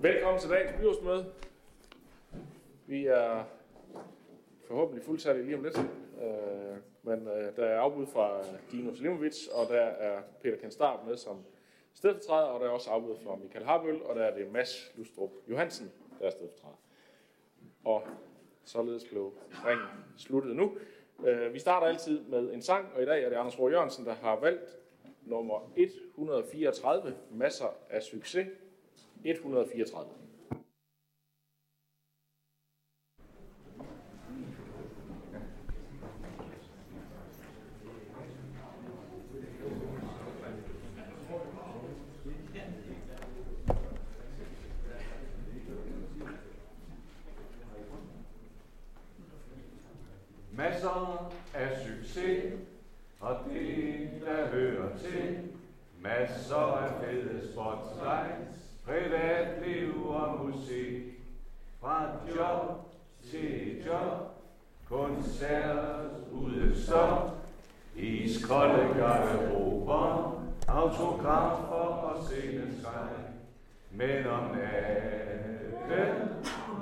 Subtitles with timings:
[0.00, 1.32] Velkommen til dagens byrådsmøde.
[2.86, 3.44] Vi er
[4.66, 5.78] forhåbentlig fuldtallige lige om lidt,
[6.22, 11.06] øh, men øh, der er afbud fra øh, Dino Slimovic, og der er Peter Kenstarp
[11.06, 11.44] med som
[11.94, 15.30] stedfortræder, og der er også afbud fra Michael Harbøl, og der er det Mads Lustrup
[15.48, 16.80] Johansen, der er stedfortræder.
[17.84, 18.02] Og
[18.64, 19.32] således blev
[19.64, 19.86] ringen
[20.16, 20.76] sluttet nu.
[21.24, 24.04] Øh, vi starter altid med en sang, og i dag er det Anders Rohr Jørgensen,
[24.04, 24.78] der har valgt
[25.22, 28.48] nummer 134, masser af succes.
[29.24, 30.28] 134.
[50.58, 52.54] Masser af succes,
[53.20, 55.38] og det der hører til.
[56.00, 61.02] Masser af fede spotlights, privatliv og musik.
[61.80, 62.90] Fra job
[63.30, 64.30] til job,
[64.88, 67.30] koncert ude så.
[67.96, 72.94] Iskolde garderober, autografer og sceneskræk
[73.90, 74.42] Men om
[75.88, 76.28] natten,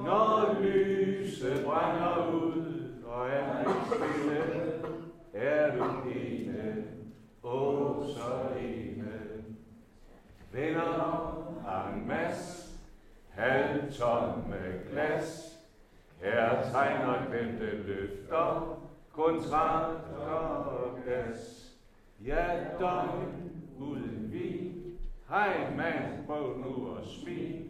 [0.05, 4.43] når lyset brænder ud, og er stille,
[5.35, 6.85] er du ene,
[7.43, 9.13] åh så ene.
[10.53, 11.17] Venner
[11.97, 12.69] en masse,
[13.31, 14.57] halvtomme
[14.91, 15.56] glas,
[16.23, 18.79] her tegner glemte løfter,
[19.13, 21.73] kontrakter og gas.
[22.27, 22.47] Ja,
[22.79, 24.73] døgn uden vi,
[25.29, 27.65] hej mand, prøv nu at smil,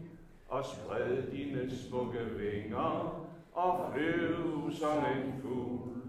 [0.49, 6.01] og spred dine smukke vinger, og flyv som en fugl.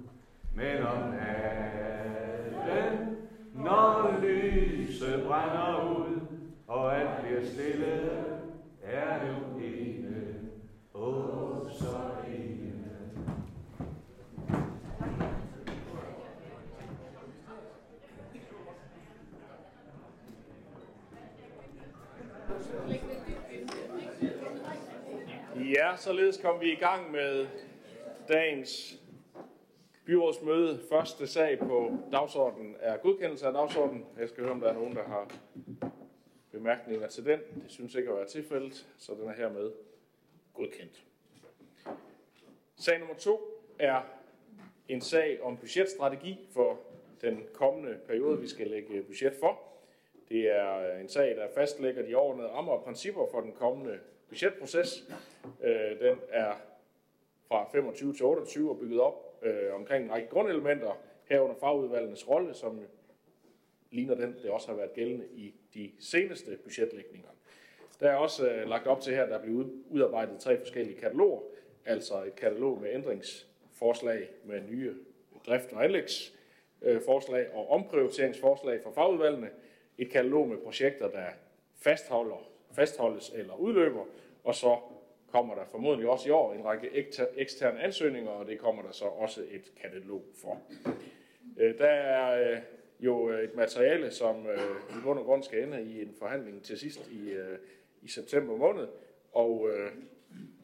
[0.55, 3.17] Men om natten,
[3.55, 6.21] når lyset brænder ud,
[6.67, 8.11] og alt bliver stille,
[8.83, 9.98] er du ikke
[10.99, 12.09] åh så.
[25.75, 27.47] Ja, således kom vi i gang med
[28.29, 28.99] dagens
[30.05, 30.81] byrådsmøde.
[30.91, 34.05] Første sag på dagsordenen er godkendelse af dagsordenen.
[34.19, 35.31] Jeg skal høre, om der er nogen, der har
[36.53, 37.39] bemærkninger til den.
[37.55, 39.71] Det synes ikke at være tilfældet, så den er hermed
[40.59, 41.05] godkendt.
[42.77, 43.41] Sag nummer to
[43.79, 44.03] er
[44.89, 46.81] en sag om budgetstrategi for
[47.21, 49.61] den kommende periode, vi skal lægge øh, budget for.
[50.29, 53.99] Det er øh, en sag, der fastlægger de overordnede rammer og principper for den kommende
[54.29, 55.05] budgetproces.
[55.63, 56.53] Øh, den er
[57.49, 59.25] fra 25 til 28 og bygget op
[59.73, 62.81] omkring en række grundelementer, herunder fagudvalgenes rolle, som
[63.91, 67.29] ligner den, det også har været gældende i de seneste budgetlægninger.
[68.01, 71.41] Der er også øh, lagt op til her, at der bliver udarbejdet tre forskellige kataloger,
[71.85, 74.95] altså et katalog med ændringsforslag med nye
[75.47, 79.51] drift- og anlægsforslag øh, og omprioriteringsforslag fra fagudvalgene,
[79.99, 81.27] et katalog med projekter, der
[81.81, 84.05] fastholder, fastholdes eller udløber,
[84.45, 84.77] og så
[85.33, 86.91] kommer der formodentlig også i år en række
[87.37, 90.61] eksterne ansøgninger, og det kommer der så også et katalog for.
[91.59, 92.59] Øh, der er øh,
[93.01, 94.47] jo et materiale, som
[94.91, 97.35] i bund og grund skal ende i en forhandling til sidst i,
[98.03, 98.89] i september måned,
[99.33, 99.91] og øh,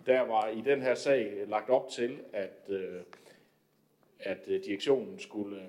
[0.07, 3.01] der var i den her sag lagt op til, at, øh,
[4.21, 5.63] at øh, direktionen skulle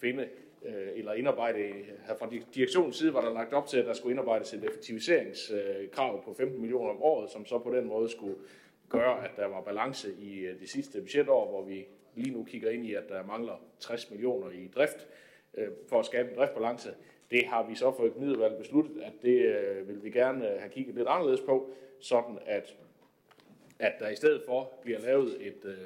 [0.00, 0.28] finde
[0.94, 1.72] eller indarbejde,
[2.18, 6.34] fra direktionens side var der lagt op til, at der skulle indarbejdes et effektiviseringskrav på
[6.34, 8.36] 15 millioner om året, som så på den måde skulle
[8.88, 12.86] gøre, at der var balance i det sidste budgetår, hvor vi lige nu kigger ind
[12.86, 15.06] i, at der mangler 60 millioner i drift
[15.88, 16.94] for at skabe en driftbalance.
[17.32, 20.70] Det har vi så for økonomiudvalget besluttet, at det øh, vil vi gerne øh, have
[20.70, 21.70] kigget lidt anderledes på,
[22.00, 22.76] sådan at,
[23.78, 25.76] at der i stedet for bliver lavet et, øh,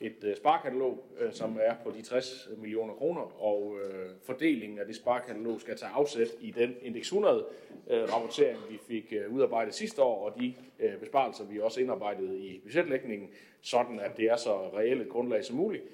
[0.00, 3.76] et sparkatalog, som er på de 60 millioner kroner, og
[4.22, 7.46] fordelingen af det sparkatalog skal tage afsæt i den indeks 100
[7.90, 10.54] rapportering, vi fik udarbejdet sidste år, og de
[11.00, 13.28] besparelser, vi også indarbejdede i budgetlægningen,
[13.60, 15.84] sådan at det er så reelt et grundlag som muligt.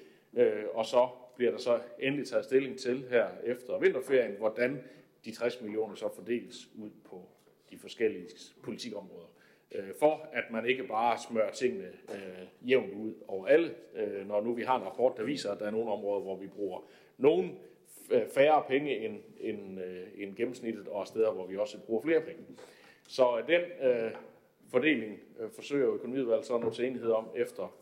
[0.73, 1.07] Og så
[1.41, 4.83] bliver der så endelig taget stilling til her efter vinterferien, hvordan
[5.25, 7.29] de 60 millioner så fordeles ud på
[7.69, 8.27] de forskellige
[8.63, 9.27] politikområder
[9.71, 14.41] øh, for at man ikke bare smører tingene øh, jævnt ud over alle, øh, når
[14.41, 16.79] nu vi har en rapport, der viser, at der er nogle områder, hvor vi bruger
[17.17, 17.59] nogen
[18.11, 22.21] øh, færre penge end, end, øh, end gennemsnittet, og steder, hvor vi også bruger flere
[22.21, 22.43] penge.
[23.07, 24.11] Så øh, den øh,
[24.71, 27.75] fordeling øh, forsøger økonomiudvalget så at nå til enighed om efter,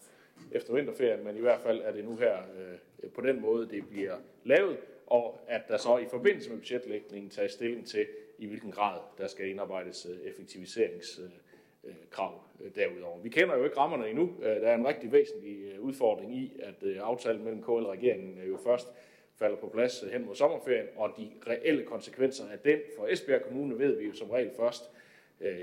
[0.52, 3.70] efter vinterferien, men i hvert fald er det nu her øh, Øh, på den måde,
[3.70, 8.08] det bliver lavet, og at der så i forbindelse med budgetlægningen tages stilling til
[8.38, 13.20] i hvilken grad der skal indarbejdes øh, effektiviseringskrav øh, derudover.
[13.20, 14.36] Vi kender jo ikke rammerne endnu.
[14.42, 18.88] Der er en rigtig væsentlig udfordring i, at aftalen mellem KL og regeringen jo først
[19.36, 23.80] falder på plads hen mod sommerferien, og de reelle konsekvenser af den for Esbjerg Kommune
[23.80, 24.92] ved vi jo som regel først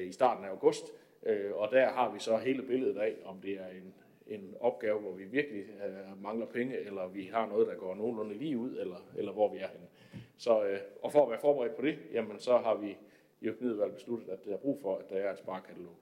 [0.02, 0.84] i starten af august,
[1.54, 3.94] og der har vi så hele billedet af, om det er en
[4.26, 8.34] en opgave, hvor vi virkelig øh, mangler penge, eller vi har noget, der går nogenlunde
[8.34, 9.86] lige ud, eller, eller hvor vi er henne.
[10.36, 12.96] Så, øh, og for at være forberedt på det, jamen så har vi
[13.40, 15.96] i økonomiudvalget besluttet, at der er brug for, at der er et sparkatalog.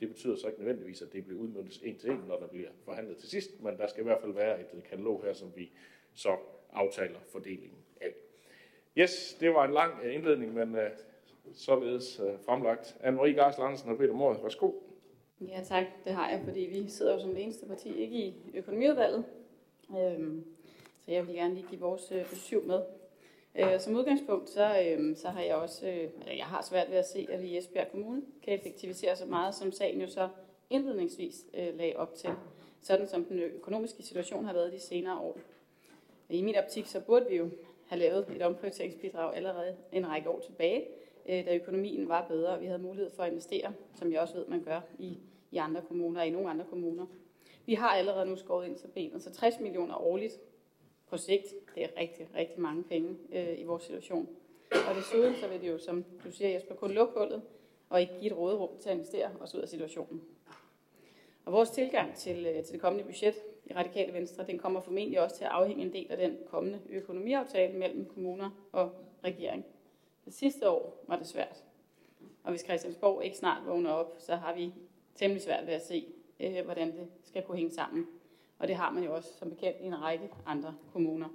[0.00, 2.68] Det betyder så ikke nødvendigvis, at det bliver udmøntet en til en, når der bliver
[2.84, 5.52] forhandlet til sidst, men der skal i hvert fald være et øh, katalog her, som
[5.56, 5.70] vi
[6.14, 6.36] så
[6.72, 8.14] aftaler fordelingen af.
[8.96, 10.90] Yes, det var en lang øh, indledning, men øh,
[11.52, 12.96] således øh, fremlagt.
[13.00, 14.42] Anne-Marie Gars Larsen Peter bedt om.
[14.42, 14.72] Værsgo.
[15.40, 18.34] Ja tak, det har jeg, fordi vi sidder jo som det eneste parti ikke i
[18.54, 19.24] økonomiudvalget.
[19.98, 20.44] Øhm,
[21.04, 22.82] så jeg vil gerne lige give vores øh, besøg med.
[23.54, 27.08] Øh, som udgangspunkt, så, øh, så har jeg også, øh, jeg har svært ved at
[27.08, 30.28] se, at vi i Esbjerg Kommune kan effektivisere så meget, som sagen jo så
[30.70, 32.30] indledningsvis øh, lagde op til,
[32.80, 35.38] sådan som den økonomiske situation har været de senere år.
[36.28, 37.50] I min optik, så burde vi jo
[37.86, 40.84] have lavet et omprioriteringsbidrag allerede en række år tilbage,
[41.28, 44.34] Øh, da økonomien var bedre, og vi havde mulighed for at investere, som jeg også
[44.34, 45.18] ved, man gør i,
[45.50, 47.06] i andre kommuner og i nogle andre kommuner.
[47.66, 50.40] Vi har allerede nu skåret ind til benet, så 60 millioner årligt
[51.06, 54.28] på sigt, det er rigtig, rigtig mange penge øh, i vores situation.
[54.88, 57.42] Og desuden så vil det jo, som du siger Jesper, kun lukke hullet
[57.88, 60.22] og ikke give et råderum til at investere os ud af situationen.
[61.44, 63.34] Og vores tilgang til, øh, til det kommende budget
[63.66, 66.80] i Radikale Venstre, den kommer formentlig også til at afhænge en del af den kommende
[66.90, 68.90] økonomiaftale mellem kommuner og
[69.24, 69.64] regering.
[70.24, 71.64] Det sidste år var det svært.
[72.44, 74.74] Og hvis Christiansborg ikke snart vågner op, så har vi
[75.14, 76.06] temmelig svært ved at se,
[76.40, 78.06] øh, hvordan det skal kunne hænge sammen.
[78.58, 81.28] Og det har man jo også som bekendt i en række andre kommuner.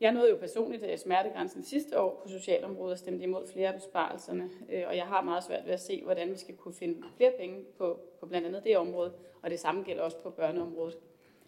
[0.00, 3.74] Jeg nåede jo personligt øh, smertegrænsen sidste år på socialområdet og stemte imod flere af
[3.74, 7.02] besparelserne, øh, og jeg har meget svært ved at se, hvordan vi skal kunne finde
[7.16, 9.12] flere penge på, på blandt andet det område,
[9.42, 10.98] og det samme gælder også på børneområdet.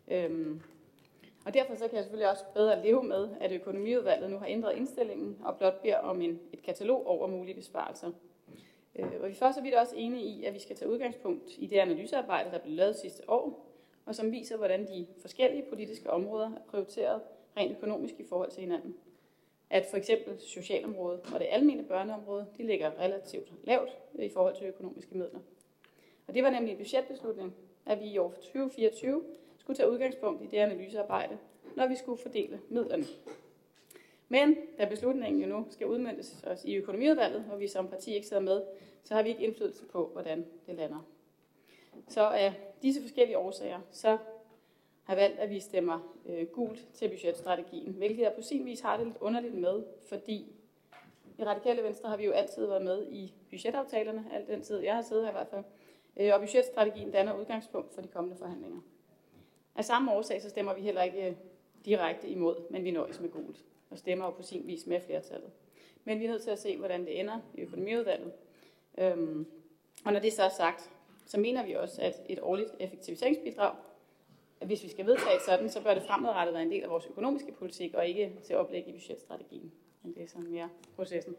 [0.08, 0.62] Øhm,
[1.44, 4.76] og derfor så kan jeg selvfølgelig også bedre leve med, at økonomiudvalget nu har ændret
[4.76, 8.10] indstillingen og blot beder om en, et katalog over mulige besparelser.
[8.96, 11.66] Øh, og vi er og vidt også enige i, at vi skal tage udgangspunkt i
[11.66, 13.70] det analysearbejde, der blev lavet sidste år,
[14.06, 17.20] og som viser, hvordan de forskellige politiske områder er prioriteret
[17.56, 18.96] rent økonomisk i forhold til hinanden.
[19.70, 24.56] At for eksempel socialområdet og det almene børneområde, de ligger relativt lavt øh, i forhold
[24.56, 25.40] til økonomiske midler.
[26.26, 27.54] Og det var nemlig en budgetbeslutning,
[27.86, 29.22] at vi i år 2024
[29.64, 31.38] skulle tage udgangspunkt i det analysearbejde,
[31.76, 33.04] når vi skulle fordele midlerne.
[34.28, 38.26] Men da beslutningen jo nu skal udmyndtes os i økonomiudvalget, hvor vi som parti ikke
[38.26, 38.62] sidder med,
[39.04, 41.06] så har vi ikke indflydelse på, hvordan det lander.
[42.08, 42.52] Så af
[42.82, 44.18] disse forskellige årsager, så
[45.02, 48.80] har jeg valgt, at vi stemmer øh, gult til budgetstrategien, hvilket jeg på sin vis
[48.80, 50.52] har det lidt underligt med, fordi
[51.38, 54.94] i Radikale Venstre har vi jo altid været med i budgetaftalerne, alt den tid jeg
[54.94, 55.64] har siddet her i hvert fald,
[56.16, 58.80] øh, og budgetstrategien danner udgangspunkt for de kommende forhandlinger.
[59.76, 61.34] Af samme årsag så stemmer vi heller ikke øh,
[61.84, 65.50] direkte imod, men vi nøjes med gult og stemmer jo på sin vis med flertallet.
[66.04, 68.32] Men vi er nødt til at se, hvordan det ender i økonomiudvalget.
[68.98, 69.46] Øhm,
[70.04, 70.90] og når det så er sagt,
[71.26, 73.74] så mener vi også, at et årligt effektiviseringsbidrag,
[74.60, 77.06] at hvis vi skal vedtage sådan, så bør det fremadrettet være en del af vores
[77.06, 79.72] økonomiske politik, og ikke til oplæg i budgetstrategien.
[80.02, 81.36] Men det er sådan mere processen.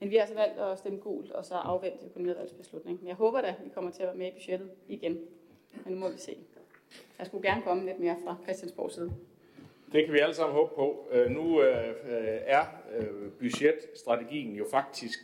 [0.00, 2.98] Men vi har altså valgt at stemme gult, og så afvente økonomiudvalgets beslutning.
[3.00, 5.20] Men jeg håber da, at vi kommer til at være med i budgettet igen.
[5.84, 6.36] Men nu må vi se.
[7.18, 9.12] Der skulle gerne komme lidt mere fra Christiansborgs side.
[9.92, 11.08] Det kan vi alle sammen håbe på.
[11.12, 12.64] Øh, nu øh, øh, er
[13.38, 15.18] budgetstrategien jo faktisk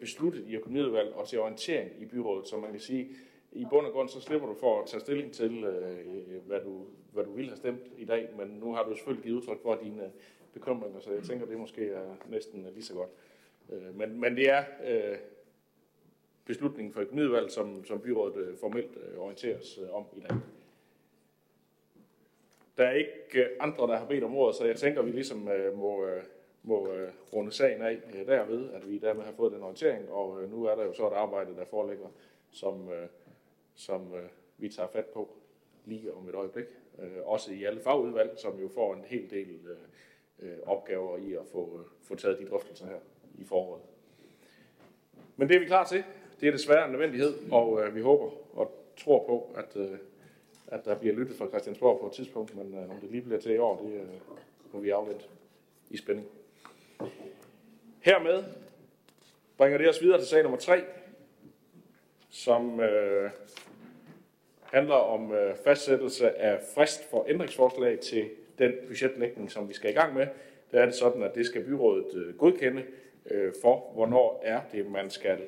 [0.00, 3.08] besluttet i økonomiudvalget og til orientering i byrådet, så man kan sige,
[3.52, 5.66] i bund og grund så slipper du for at tage stilling til,
[6.46, 9.36] hvad, du, hvad du ville have stemt i dag, men nu har du selvfølgelig givet
[9.36, 10.10] udtryk for dine
[10.52, 13.10] bekymringer, så jeg tænker, det måske er næsten lige så godt.
[13.94, 14.62] Men, men det er
[16.44, 20.36] beslutningen for økonomiudvalget, som, som byrådet formelt orienteres om i dag.
[22.78, 25.12] Der er ikke øh, andre, der har bedt om ordet, så jeg tænker, at vi
[25.12, 26.22] ligesom øh, må, øh,
[26.62, 26.88] må
[27.32, 30.84] runde sagen af derved, at vi dermed har fået den orientering, og nu er der
[30.84, 32.06] jo så et arbejde, der foreligger,
[32.50, 32.90] som,
[33.74, 34.14] som
[34.58, 35.28] vi tager fat på
[35.84, 36.66] lige om et øjeblik.
[37.24, 39.60] Også i alle fagudvalg, som jo får en hel del
[40.66, 42.98] opgaver i at få, få taget de drøftelser her
[43.38, 43.82] i foråret.
[45.36, 46.04] Men det er vi klar til.
[46.40, 49.76] Det er desværre en nødvendighed, og vi håber og tror på, at
[50.70, 53.40] at der bliver lyttet fra Christiansborg på et tidspunkt, men øh, om det lige bliver
[53.40, 54.06] til i år, det øh,
[54.72, 55.24] må vi afvente
[55.90, 56.26] i spænding.
[58.00, 58.44] Hermed
[59.56, 60.82] bringer det os videre til sag nummer 3,
[62.30, 63.30] som øh,
[64.62, 69.94] handler om øh, fastsættelse af frist for ændringsforslag til den budgetlægning, som vi skal i
[69.94, 70.26] gang med.
[70.72, 72.84] Der er det sådan, at det skal byrådet øh, godkende
[73.30, 75.38] øh, for, hvornår er det, man skal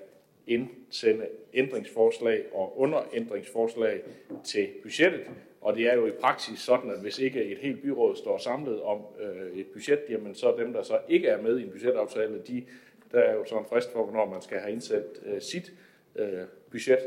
[0.47, 4.01] indsende ændringsforslag og underændringsforslag
[4.45, 5.21] til budgettet.
[5.61, 8.83] Og det er jo i praksis sådan, at hvis ikke et helt byråd står samlet
[8.83, 12.43] om øh, et budget, jamen så dem, der så ikke er med i en budgetaftale,
[12.49, 12.65] de,
[13.13, 15.73] der er jo så en frist for, hvornår man skal have indsendt øh, sit
[16.17, 16.99] øh, budget,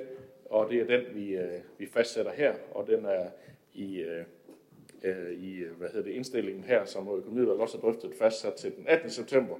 [0.45, 3.27] og det er den, vi, øh, vi fastsætter her, og den er
[3.73, 4.23] i, øh,
[5.03, 8.75] øh i øh, hvad hedder det, indstillingen her, som økonomiudvalget også har drøftet fastsat til
[8.75, 9.09] den 18.
[9.09, 9.55] september.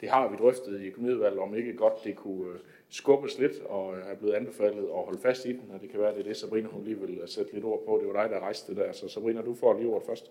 [0.00, 3.94] Det har vi drøftet i økonomiudvalget, om ikke godt det kunne øh, skubbes lidt og
[3.96, 6.24] øh, er blevet anbefalet at holde fast i den, og det kan være, det er
[6.24, 7.98] det, Sabrina hun lige vil øh, sætte lidt ord på.
[8.00, 10.30] Det var dig, der rejste det der, så Sabrina, du får lige ordet først.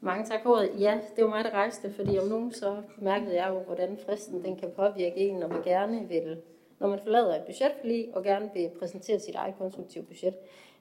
[0.00, 0.70] Mange tak for ordet.
[0.78, 4.44] Ja, det var mig, der rejste, fordi om nogen så mærkede jeg jo, hvordan fristen
[4.44, 6.36] den kan påvirke en, når man gerne vil,
[6.78, 10.34] når man forlader et budgetforlig og gerne vil præsentere sit eget konstruktive budget.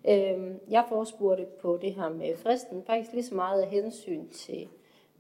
[0.10, 4.68] Øhm, jeg forespurgte på det her med fristen faktisk lige så meget af hensyn til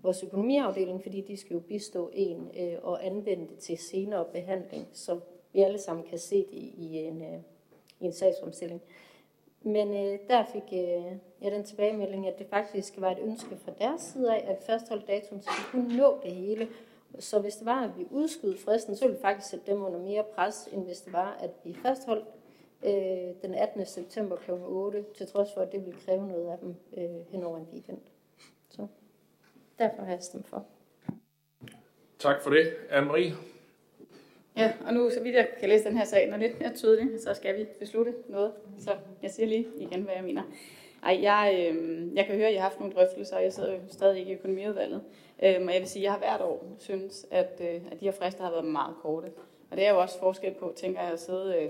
[0.01, 4.87] vores økonomiafdeling, fordi de skal jo bistå en øh, og anvende det til senere behandling,
[4.91, 5.19] så
[5.53, 7.39] vi alle sammen kan se det i en, øh,
[7.99, 8.81] i en sagsomstilling.
[9.61, 13.71] Men øh, der fik øh, jeg den tilbagemelding, at det faktisk var et ønske fra
[13.79, 16.67] deres side af, at fastholde datoen, så vi kunne nå det hele.
[17.19, 19.99] Så hvis det var, at vi udskød fristen, så ville vi faktisk sætte dem under
[19.99, 22.25] mere pres, end hvis det var, at vi fastholdt
[22.85, 23.85] øh, den 18.
[23.85, 24.51] september kl.
[24.51, 27.67] 8, til trods for, at det ville kræve noget af dem øh, hen over en
[27.73, 27.99] weekend.
[28.69, 28.87] Så
[29.79, 30.65] derfor har jeg stemt for.
[32.19, 32.73] Tak for det.
[32.89, 33.52] Anne-Marie?
[34.57, 37.21] Ja, og nu, så vidt jeg kan læse den her sag, når lidt mere tydeligt,
[37.21, 38.51] så skal vi beslutte noget.
[38.79, 38.91] Så
[39.21, 40.41] jeg siger lige igen, hvad jeg mener.
[41.03, 43.73] Ej, jeg, øh, jeg kan høre, at jeg har haft nogle drøftelser, og jeg sidder
[43.73, 45.01] jo stadig ikke i økonomiudvalget.
[45.43, 48.05] Øh, og jeg vil sige, at jeg har hvert år synes, at, øh, at de
[48.05, 49.27] her frister har været meget korte.
[49.71, 51.69] Og det er jo også forskel på, tænker jeg, at sidde øh,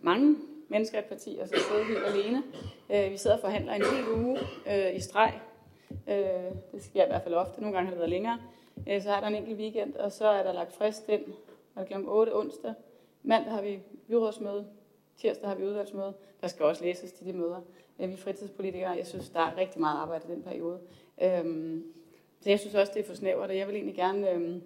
[0.00, 0.36] mange
[0.68, 2.42] mennesker i et parti, og så sidde helt alene.
[2.90, 4.38] Øh, vi sidder og forhandler en hel uge
[4.70, 5.32] øh, i streg.
[6.08, 6.14] Øh,
[6.72, 7.60] det sker i hvert fald ofte.
[7.60, 8.38] Nogle gange har det været længere.
[8.88, 11.22] Øh, så er der en enkelt weekend, og så er der lagt frist ind
[11.80, 11.94] og kl.
[12.08, 12.74] 8 onsdag.
[13.22, 14.66] Mandag har vi byrådsmøde.
[15.16, 16.14] Tirsdag har vi udvalgsmøde.
[16.40, 17.60] Der skal også læses til de møder.
[17.98, 18.90] Vi er fritidspolitikere.
[18.90, 20.80] Jeg synes, der er rigtig meget arbejde i den periode.
[21.22, 21.84] Øhm,
[22.40, 24.62] så jeg synes også, det er for snævert, og jeg vil egentlig gerne øhm,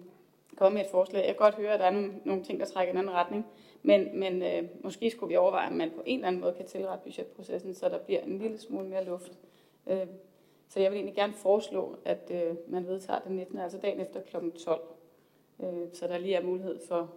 [0.55, 1.19] komme med et forslag.
[1.19, 3.13] Jeg kan godt høre, at der er nogle, nogle ting, der trækker i en anden
[3.15, 3.45] retning.
[3.83, 6.65] Men, men øh, måske skulle vi overveje, om man på en eller anden måde kan
[6.65, 9.39] tilrette budgetprocessen, så der bliver en lille smule mere luft.
[9.87, 10.07] Øh,
[10.69, 13.59] så jeg vil egentlig gerne foreslå, at øh, man vedtager den 19.
[13.59, 14.35] altså dagen efter kl.
[14.49, 14.81] 12.
[15.63, 17.13] Øh, så der lige er mulighed for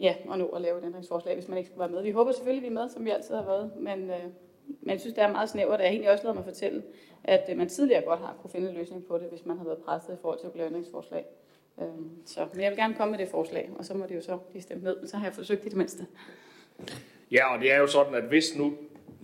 [0.00, 2.02] ja, at nå at lave et ændringsforslag, hvis man ikke skal være med.
[2.02, 4.24] Vi håber selvfølgelig, at vi er med, som vi altid har været, men, øh,
[4.66, 5.80] men jeg synes, det er meget snævert.
[5.80, 6.82] Jeg har egentlig også lavet mig fortælle,
[7.24, 9.64] at øh, man tidligere godt har kunne finde en løsning på det, hvis man har
[9.64, 11.24] været presset i forhold til at lave ændringsforslag.
[11.80, 11.86] Øh,
[12.26, 14.36] så, men jeg vil gerne komme med det forslag, og så må det jo så
[14.36, 16.06] blive stemt ned, men så har jeg forsøgt i det mindste.
[17.30, 18.72] Ja, og det er jo sådan, at hvis nu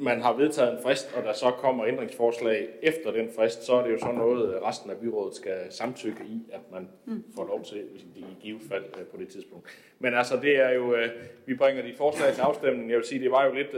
[0.01, 3.85] man har vedtaget en frist, og der så kommer ændringsforslag efter den frist, så er
[3.85, 7.25] det jo så noget, resten af byrådet skal samtykke i, at man mm.
[7.37, 7.85] får lov til
[8.17, 9.69] i givet fald øh, på det tidspunkt.
[9.99, 11.09] Men altså, det er jo, øh,
[11.47, 12.91] vi bringer de forslag til afstemning.
[12.91, 13.75] Jeg vil sige, det var jo lidt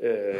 [0.00, 0.34] øh,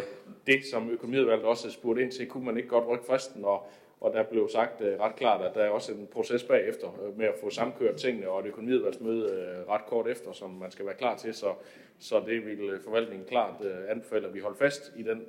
[0.47, 2.27] det, som økonomiudvalget også spurgte ind til.
[2.27, 5.55] Kunne man ikke godt rykke fristen, og og der blev sagt øh, ret klart, at
[5.55, 9.31] der er også en proces bagefter øh, med at få samkørt tingene, og et økonomiudvalgsmøde
[9.31, 11.35] øh, ret kort efter, som man skal være klar til.
[11.35, 11.55] Så,
[11.99, 15.23] så det vil øh, forvaltningen klart øh, anbefale, at vi holder fast i den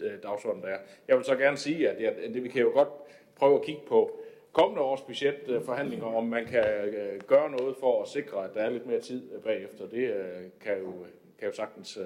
[0.00, 0.78] øh, dagsorden, der er.
[1.08, 2.88] Jeg vil så gerne sige, at, at, at det, vi kan jo godt
[3.36, 4.20] prøve at kigge på
[4.52, 8.60] kommende års budgetforhandlinger, øh, om man kan øh, gøre noget for at sikre, at der
[8.60, 9.88] er lidt mere tid øh, bagefter.
[9.88, 10.92] Det øh, kan, jo,
[11.38, 12.04] kan jo sagtens uh,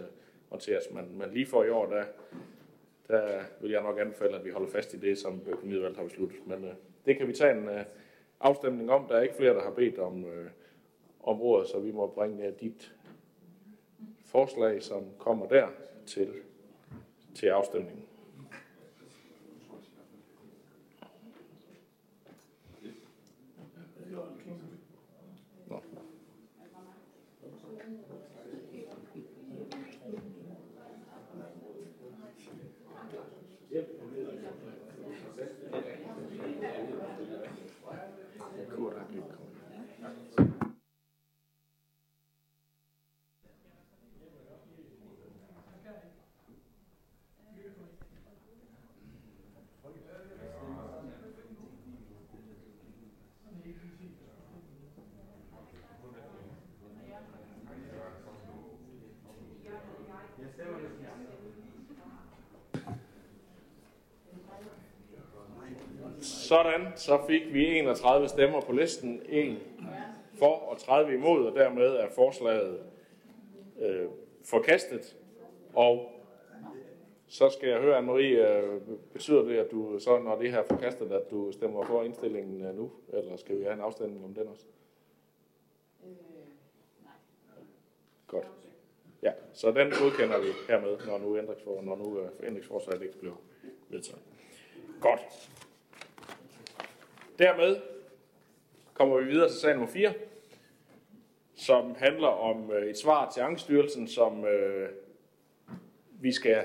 [0.50, 0.90] håndteres.
[0.90, 2.04] Man, men lige for i år, der
[3.08, 6.46] der vil jeg nok anbefale, at vi holder fast i det, som økonomiudvalget har besluttet.
[6.46, 6.74] Men øh,
[7.06, 7.84] det kan vi tage en øh,
[8.40, 9.06] afstemning om.
[9.08, 10.50] Der er ikke flere, der har bedt om, øh,
[11.22, 12.94] om ordet, så vi må bringe øh, dit
[14.24, 15.68] forslag, som kommer der,
[16.06, 16.34] til,
[17.34, 18.04] til afstemningen.
[66.54, 69.58] Sådan, så fik vi 31 stemmer på listen, en
[70.38, 72.80] for og 30 imod, og dermed er forslaget
[73.80, 74.08] øh,
[74.44, 75.16] forkastet.
[75.74, 76.12] Og
[77.26, 78.80] så skal jeg høre, Anne-Marie, øh,
[79.12, 82.74] betyder det, at du så, når det her er forkastet, at du stemmer for indstillingen
[82.76, 84.66] nu, eller skal vi have en afstemning om den også?
[86.04, 86.10] Øh.
[88.26, 88.46] Godt.
[89.22, 93.36] Ja, så den godkender vi hermed, når nu, ændringsfor, når nu uh, ændringsforslaget ikke blev
[93.88, 94.22] vedtaget.
[95.00, 95.20] Godt.
[97.38, 97.76] Dermed
[98.92, 100.12] kommer vi videre til sag nummer 4,
[101.54, 104.88] som handler om øh, et svar til Angststyrelsen, som øh,
[106.20, 106.64] vi skal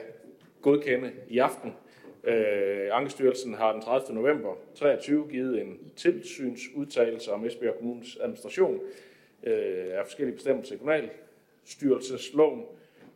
[0.62, 1.76] godkende i aften.
[2.24, 4.16] Øh, uh, Angestyrelsen har den 30.
[4.16, 9.52] november 23 givet en tilsynsudtalelse om Esbjerg Kommunes administration uh,
[9.92, 12.66] af forskellige bestemmelser i kommunalstyrelsesloven,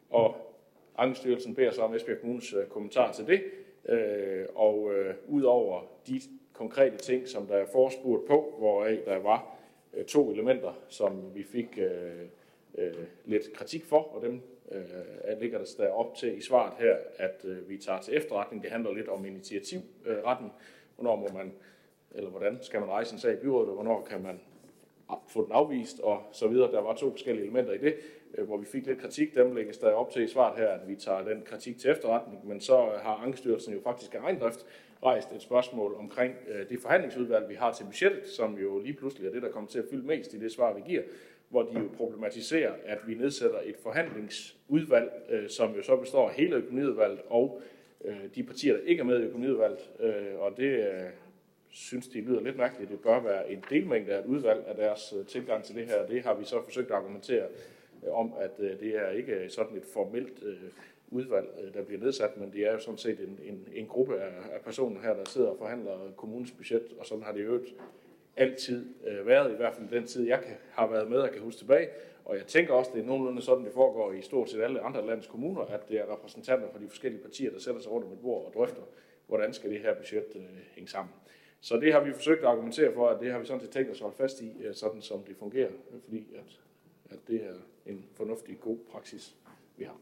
[0.09, 0.35] og
[0.97, 3.41] Angestyrelsen beder så om Esbjerg Kommunes kommentar til det.
[3.89, 6.21] Uh, og udover ud over de
[6.53, 9.55] konkrete ting, som der er forespurgt på, hvoraf der var
[9.93, 12.21] øh, to elementer, som vi fik øh,
[12.77, 12.93] øh,
[13.25, 14.41] lidt kritik for, og dem
[14.71, 18.63] øh, ligger der der op til i svaret her, at øh, vi tager til efterretning.
[18.63, 20.51] Det handler lidt om initiativretten.
[20.95, 21.53] Hvornår må man,
[22.11, 24.39] eller hvordan skal man rejse en sag i byrådet, og hvornår kan man
[25.27, 26.71] få den afvist, og så videre.
[26.71, 27.95] Der var to forskellige elementer i det,
[28.37, 29.35] øh, hvor vi fik lidt kritik.
[29.35, 32.47] Dem lægges der op til i svaret her, at vi tager den kritik til efterretning,
[32.47, 34.65] men så øh, har Ankestyrelsen jo faktisk af egen drift
[35.05, 39.27] rejst et spørgsmål omkring øh, det forhandlingsudvalg, vi har til budgettet, som jo lige pludselig
[39.27, 41.01] er det, der kommer til at fylde mest i det svar, vi giver
[41.53, 46.35] hvor de jo problematiserer, at vi nedsætter et forhandlingsudvalg, øh, som jo så består af
[46.35, 47.61] hele økonomiudvalget og
[48.05, 49.89] øh, de partier, der ikke er med i økonomiudvalget.
[49.99, 51.09] Øh, og det øh,
[51.69, 52.91] synes de lyder lidt mærkeligt.
[52.91, 56.05] Det bør være en delmængde af et udvalg af deres øh, tilgang til det her.
[56.05, 57.47] Det har vi så forsøgt at argumentere
[58.05, 60.57] øh, om, at øh, det er ikke sådan et formelt øh,
[61.13, 64.21] udvalg, øh, der bliver nedsat, men det er jo sådan set en, en, en gruppe
[64.21, 67.59] af, af personer her, der sidder og forhandler kommunens budget, og sådan har det jo
[68.35, 71.41] altid øh, været, i hvert fald den tid, jeg kan, har været med og kan
[71.41, 71.89] huske tilbage.
[72.25, 75.07] Og jeg tænker også, det er nogenlunde sådan, det foregår i stort set alle andre
[75.07, 78.13] landes kommuner, at det er repræsentanter fra de forskellige partier, der sætter sig rundt om
[78.13, 78.81] et bord og drøfter,
[79.27, 80.41] hvordan skal det her budget øh,
[80.75, 81.13] hænge sammen.
[81.61, 83.91] Så det har vi forsøgt at argumentere for, at det har vi sådan set tænkt
[83.91, 85.71] os at holde fast i, øh, sådan som det fungerer,
[86.03, 86.59] fordi at,
[87.09, 87.53] at det er
[87.85, 89.35] en fornuftig, god praksis,
[89.77, 89.97] vi har.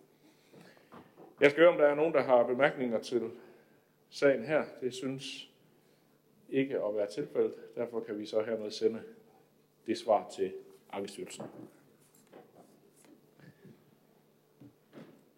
[1.42, 3.32] Jeg skal høre, om der er nogen, der har bemærkninger til
[4.10, 4.64] sagen her.
[4.82, 5.50] Det synes
[6.50, 7.54] ikke at være tilfældet.
[7.76, 9.02] Derfor kan vi så hermed sende
[9.88, 10.54] det svar til
[10.92, 11.46] Ankestyrelsen.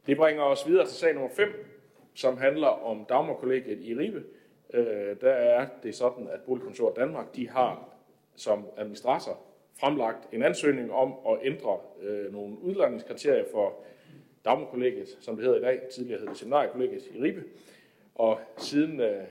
[0.05, 1.47] Det bringer os videre til sag nummer 5,
[2.13, 4.23] som handler om Dagmarkollegiet i Ribe.
[4.73, 7.89] Øh, der er det sådan, at Boligkontor Danmark de har
[8.35, 9.39] som administrator
[9.79, 13.83] fremlagt en ansøgning om at ændre øh, nogle udlejningskriterier for
[14.45, 15.81] Dagmarkollegiet, som det hedder i dag.
[15.91, 17.43] Tidligere hed det Seminariekollegiet i Ribe.
[18.15, 19.23] Og siden øh,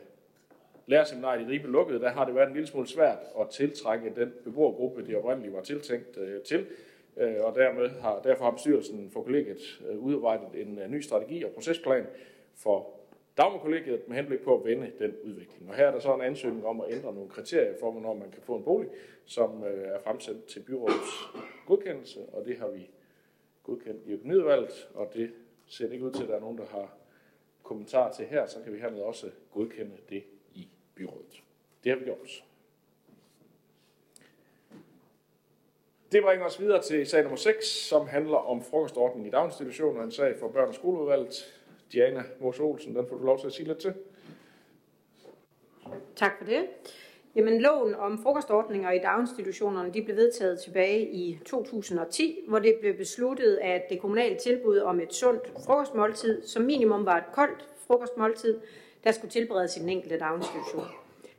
[0.87, 4.33] lærerseminariet i Ribe lukkede, der har det været en lille smule svært at tiltrække den
[4.45, 6.67] beboergruppe, de oprindeligt var tiltænkt øh, til.
[7.17, 11.43] Øh, og dermed har, derfor har bestyrelsen for kollegiet øh, udarbejdet en øh, ny strategi
[11.43, 12.07] og procesplan
[12.57, 12.91] for
[13.37, 15.69] Dagmarkollegiet med henblik på at vende den udvikling.
[15.69, 18.31] Og her er der så en ansøgning om at ændre nogle kriterier for, hvornår man
[18.31, 18.89] kan få en bolig,
[19.25, 21.11] som øh, er fremsendt til byrådets
[21.67, 22.91] godkendelse, og det har vi
[23.63, 25.33] godkendt i økonomiudvalget, og det
[25.67, 26.97] ser ikke ud til, at der er nogen, der har
[27.63, 31.43] kommentar til her, så kan vi hermed også godkende det i byrådet.
[31.85, 32.45] Det har vi gjort.
[36.13, 40.11] Det bringer os videre til sag nummer 6, som handler om frokostordning i daginstitutioner, en
[40.11, 41.63] sag for børn- og skoleudvalget.
[41.93, 43.95] Diana Mors Olsen, den får du lov til at sige lidt til.
[46.17, 46.69] Tak for det.
[47.37, 52.95] Jamen, loven om frokostordninger i daginstitutionerne de blev vedtaget tilbage i 2010, hvor det blev
[52.95, 58.61] besluttet, at det kommunale tilbud om et sundt frokostmåltid som minimum var et koldt frokostmåltid,
[59.05, 60.85] der skulle tilberedes i den enkelte daginstitution.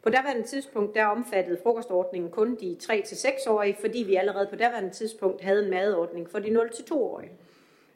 [0.03, 5.41] På daværende tidspunkt der omfattede frokostordningen kun de 3-6-årige, fordi vi allerede på daværende tidspunkt
[5.41, 7.32] havde en madordning for de 0-2-årige.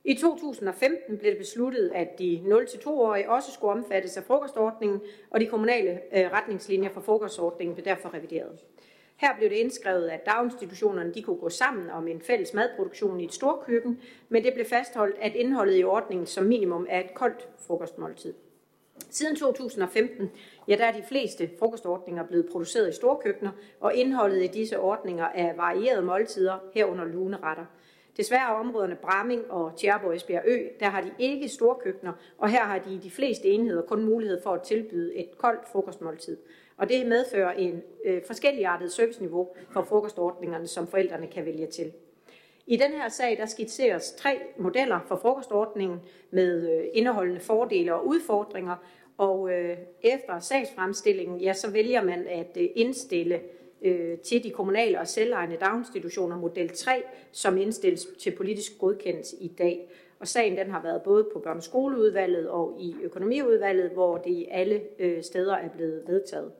[0.07, 5.45] I 2015 blev det besluttet, at de 0-2-årige også skulle omfattes af frokostordningen, og de
[5.45, 8.59] kommunale øh, retningslinjer for frokostordningen blev derfor revideret.
[9.17, 13.25] Her blev det indskrevet, at daginstitutionerne de kunne gå sammen om en fælles madproduktion i
[13.25, 17.49] et storkøkken, men det blev fastholdt, at indholdet i ordningen som minimum er et koldt
[17.67, 18.33] frokostmåltid.
[19.09, 20.31] Siden 2015
[20.67, 25.25] ja, der er de fleste frokostordninger blevet produceret i storkøkkener, og indholdet i disse ordninger
[25.25, 27.65] er varierede måltider herunder luneretter.
[28.17, 32.63] Desværre er områderne Bramming og Tjerborg Esbjerg Ø, der har de ikke storkøkkener, og her
[32.63, 36.37] har de i de fleste enheder kun mulighed for at tilbyde et koldt frokostmåltid.
[36.77, 41.91] Og det medfører en øh, forskelligartet serviceniveau for frokostordningerne, som forældrene kan vælge til.
[42.67, 45.99] I den her sag der skitseres tre modeller for frokostordningen
[46.31, 48.75] med øh, indeholdende fordele og udfordringer,
[49.17, 53.41] og øh, efter sagsfremstillingen, ja, så vælger man at øh, indstille
[53.81, 59.47] øh, til de kommunale og selvejende daginstitutioner model 3, som indstilles til politisk godkendelse i
[59.47, 59.89] dag.
[60.19, 64.81] Og sagen den har været både på børneskoleudvalget og i økonomiudvalget, hvor det i alle
[64.99, 66.51] øh, steder er blevet vedtaget.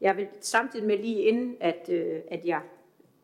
[0.00, 2.60] Jeg vil samtidig med lige inden, at, øh, at jeg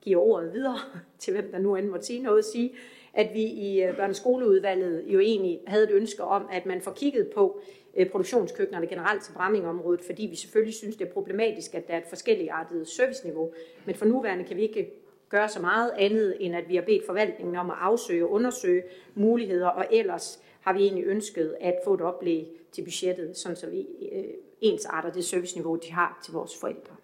[0.00, 0.78] giver ordet videre
[1.18, 2.72] til hvem der nu end måtte sige noget, sige,
[3.14, 7.28] at vi i øh, børneskoleudvalget jo egentlig havde et ønske om, at man får kigget
[7.34, 7.60] på
[8.04, 12.06] produktionskøkkenerne generelt til Brammingområdet, fordi vi selvfølgelig synes, det er problematisk, at der er et
[12.08, 13.52] forskelligartet serviceniveau.
[13.84, 14.90] Men for nuværende kan vi ikke
[15.28, 18.82] gøre så meget andet, end at vi har bedt forvaltningen om at afsøge og undersøge
[19.14, 23.70] muligheder, og ellers har vi egentlig ønsket at få et oplæg til budgettet, sådan så
[23.70, 24.24] vi øh,
[24.60, 26.96] ensarter det serviceniveau, de har til vores forældre.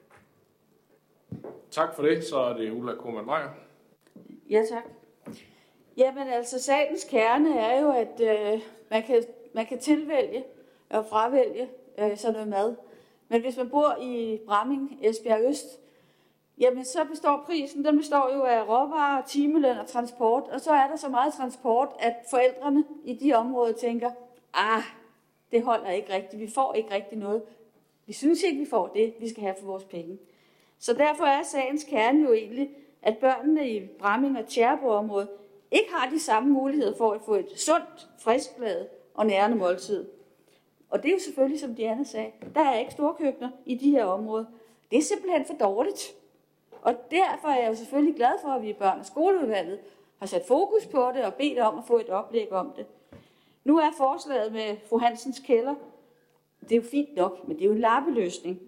[1.70, 2.24] Tak for det.
[2.24, 3.48] Så er det Ulla Kuhlmann Meyer.
[4.50, 4.84] Ja, tak.
[5.96, 9.22] Jamen altså, sagens kerne er jo, at øh, man, kan,
[9.54, 10.44] man kan tilvælge
[10.92, 12.74] at fravælge øh, sådan noget mad.
[13.28, 15.80] Men hvis man bor i Bramming, Esbjerg Øst,
[16.58, 20.42] jamen så består prisen, den består jo af råvarer, timeløn og transport.
[20.42, 24.10] Og så er der så meget transport, at forældrene i de områder tænker,
[24.54, 24.82] ah,
[25.52, 27.42] det holder ikke rigtigt, vi får ikke rigtig noget.
[28.06, 30.18] Vi synes ikke, vi får det, vi skal have for vores penge.
[30.78, 32.70] Så derfor er sagens kerne jo egentlig,
[33.02, 35.28] at børnene i Bramming og Tjerbo-området
[35.70, 40.06] ikke har de samme muligheder for at få et sundt, friskbladet og nærende måltid.
[40.92, 44.04] Og det er jo selvfølgelig, som Diana sagde, der er ikke storkøkkener i de her
[44.04, 44.44] områder.
[44.90, 46.14] Det er simpelthen for dårligt.
[46.82, 49.80] Og derfor er jeg jo selvfølgelig glad for, at vi i børn- og skoleudvalget
[50.18, 52.86] har sat fokus på det og bedt om at få et oplæg om det.
[53.64, 55.74] Nu er forslaget med fru Hansens kælder,
[56.60, 58.60] det er jo fint nok, men det er jo en lappeløsning.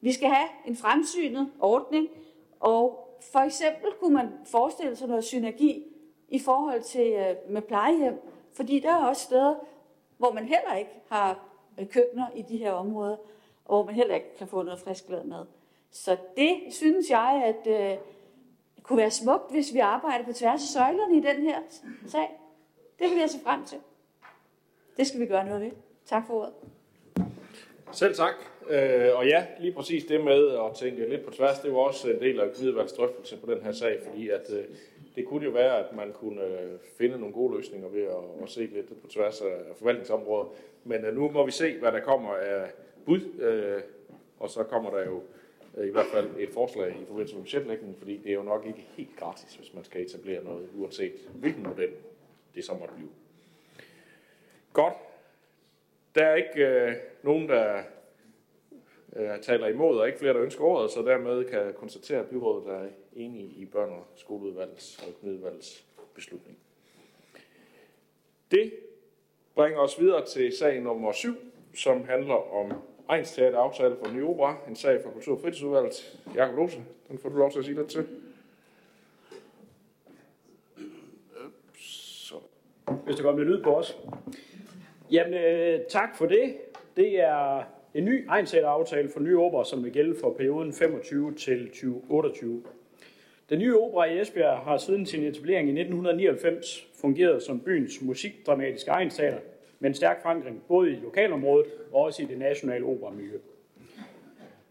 [0.00, 2.08] Vi skal have en fremsynet ordning,
[2.60, 5.84] og for eksempel kunne man forestille sig noget synergi
[6.28, 8.20] i forhold til øh, med plejehjem,
[8.52, 9.54] fordi der er også steder,
[10.18, 13.16] hvor man heller ikke har Øh, køkkener i de her områder,
[13.66, 15.46] hvor man heller ikke kan få noget frisklavet mad.
[15.90, 17.98] Så det synes jeg, at øh,
[18.82, 21.58] kunne være smukt, hvis vi arbejder på tværs af søjlerne i den her
[22.06, 22.30] sag.
[22.98, 23.78] Det vil jeg se frem til.
[24.96, 25.70] Det skal vi gøre noget ved.
[26.06, 26.52] Tak for ordet.
[27.92, 28.34] Selv tak.
[28.68, 32.10] Øh, og ja, lige præcis det med at tænke lidt på tværs, det var også
[32.10, 34.64] en del af Middelvalgs drøftelse på den her sag, fordi at øh,
[35.16, 38.50] det kunne jo være, at man kunne øh, finde nogle gode løsninger ved at, at
[38.50, 40.54] se lidt på tværs af forvaltningsområder.
[40.84, 42.70] Men øh, nu må vi se, hvad der kommer af
[43.04, 43.82] bud, øh,
[44.38, 45.22] og så kommer der jo
[45.84, 48.86] i hvert fald et forslag i forbindelse med budgetlægningen, fordi det er jo nok ikke
[48.96, 51.90] helt gratis, hvis man skal etablere noget, uanset hvilken model
[52.54, 53.08] det så måtte blive.
[54.72, 54.94] Godt.
[56.14, 57.82] Der er ikke øh, nogen, der
[59.16, 62.26] øh, taler imod, og ikke flere, der ønsker ordet, så dermed kan jeg konstatere, at
[62.26, 66.58] byrådet er enige i børn- og skoleudvalgets og økonomiudvalgets beslutning.
[68.50, 68.72] Det
[69.54, 71.34] bringer os videre til sag nummer 7,
[71.74, 72.72] som handler om
[73.08, 76.18] Ejens Teater aftale for Nye Opera, en sag fra Kultur- og Fritidsudvalget.
[76.34, 78.06] Jakob Lose, den får du lov til at sige lidt til.
[81.74, 82.34] Så.
[83.04, 83.98] hvis der kommer lidt lyd på os.
[85.10, 86.56] Jamen, øh, tak for det.
[86.96, 87.64] Det er
[87.94, 88.26] en ny
[88.64, 92.62] aftale for nye opera, som vil gælde for perioden 25 til 2028.
[93.50, 98.90] Den nye opera i Esbjerg har siden sin etablering i 1999 fungeret som byens musikdramatiske
[98.90, 99.38] egensteater
[99.78, 103.38] med en stærk forankring både i lokalområdet og også i det nationale operamiljø.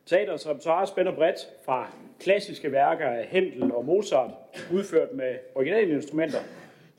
[0.06, 4.32] Teaterets repertoire spænder bredt fra klassiske værker af Händel og Mozart,
[4.74, 6.40] udført med originale instrumenter,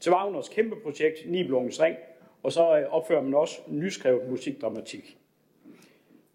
[0.01, 1.97] til Wagners kæmpe projekt Nibelungens Ring,
[2.43, 5.19] og så øh, opfører man også nyskrevet musikdramatik.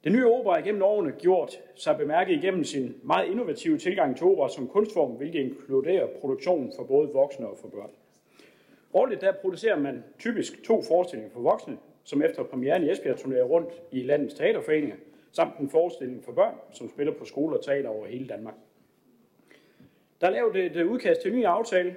[0.07, 4.25] Den nye opera er gennem årene gjort sig bemærket igennem sin meget innovative tilgang til
[4.25, 7.89] opera som kunstform, hvilket inkluderer produktion for både voksne og for børn.
[8.93, 13.43] Årligt der producerer man typisk to forestillinger for voksne, som efter premieren i Esbjerg turnerer
[13.43, 14.95] rundt i landets teaterforeninger,
[15.31, 18.55] samt en forestilling for børn, som spiller på skoler og teater over hele Danmark.
[20.21, 21.95] Der er lavet et udkast til en ny aftale,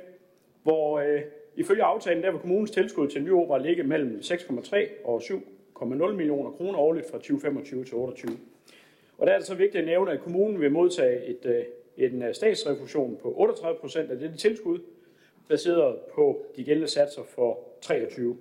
[0.62, 1.20] hvor øh,
[1.56, 5.22] ifølge aftalen der vil kommunens tilskud til en ny opera ligge mellem 6,3 og
[5.84, 8.38] 1,0 millioner kroner årligt fra 2025 til 2028.
[9.18, 11.64] Og der er det så vigtigt at nævne, at kommunen vil modtage et, øh,
[11.96, 14.78] en øh, statsrefusion på 38 procent af dette tilskud,
[15.48, 18.36] baseret på de gældende satser for 23.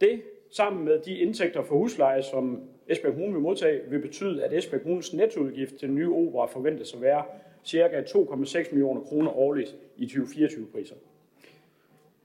[0.00, 4.52] Det, sammen med de indtægter for husleje, som Esbjerg Kommune vil modtage, vil betyde, at
[4.52, 7.24] Esbjerg Kommunes nettoudgift til den nye opera forventes at være
[7.66, 8.02] ca.
[8.02, 10.94] 2,6 millioner kroner årligt i 2024-priser.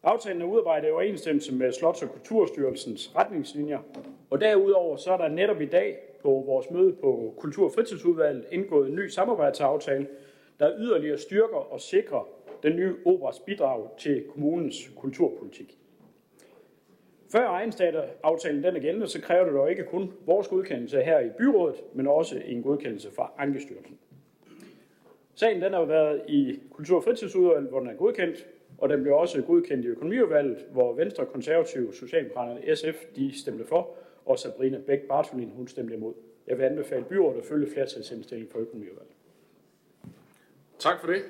[0.03, 3.79] Aftalen er udarbejdet i overensstemmelse med Slots- og Kulturstyrelsens retningslinjer,
[4.29, 8.45] og derudover så er der netop i dag på vores møde på Kultur- og Fritidsudvalget
[8.51, 10.07] indgået en ny samarbejdsaftale,
[10.59, 12.27] der yderligere styrker og sikrer
[12.63, 15.77] den nye operas bidrag til kommunens kulturpolitik.
[17.31, 21.29] Før egenstateraftalen den er gældende, så kræver det dog ikke kun vores godkendelse her i
[21.37, 23.97] byrådet, men også en godkendelse fra Ankestyrelsen.
[25.35, 28.47] Sagen den har været i Kultur- og Fritidsudvalget, hvor den er godkendt,
[28.82, 33.89] og den blev også godkendt i økonomiudvalget, hvor Venstre, Konservative, Socialdemokraterne SF de stemte for,
[34.26, 36.13] og Sabrina Bæk Bartolin hun stemte imod.
[36.48, 39.13] Jeg vil anbefale byrådet at følge flertalsindstillingen for økonomiudvalget.
[40.80, 41.22] Tak for det.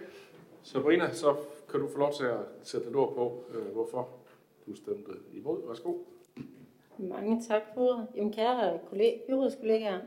[0.64, 1.36] Sabrina, så
[1.72, 4.10] kan du få lov til at sætte et ord på, øh, hvorfor
[4.68, 5.68] du stemte imod.
[5.68, 5.94] Værsgo.
[6.98, 8.08] Mange tak for ordet.
[8.16, 10.00] Jamen, kære kollega, byrådskollegaer,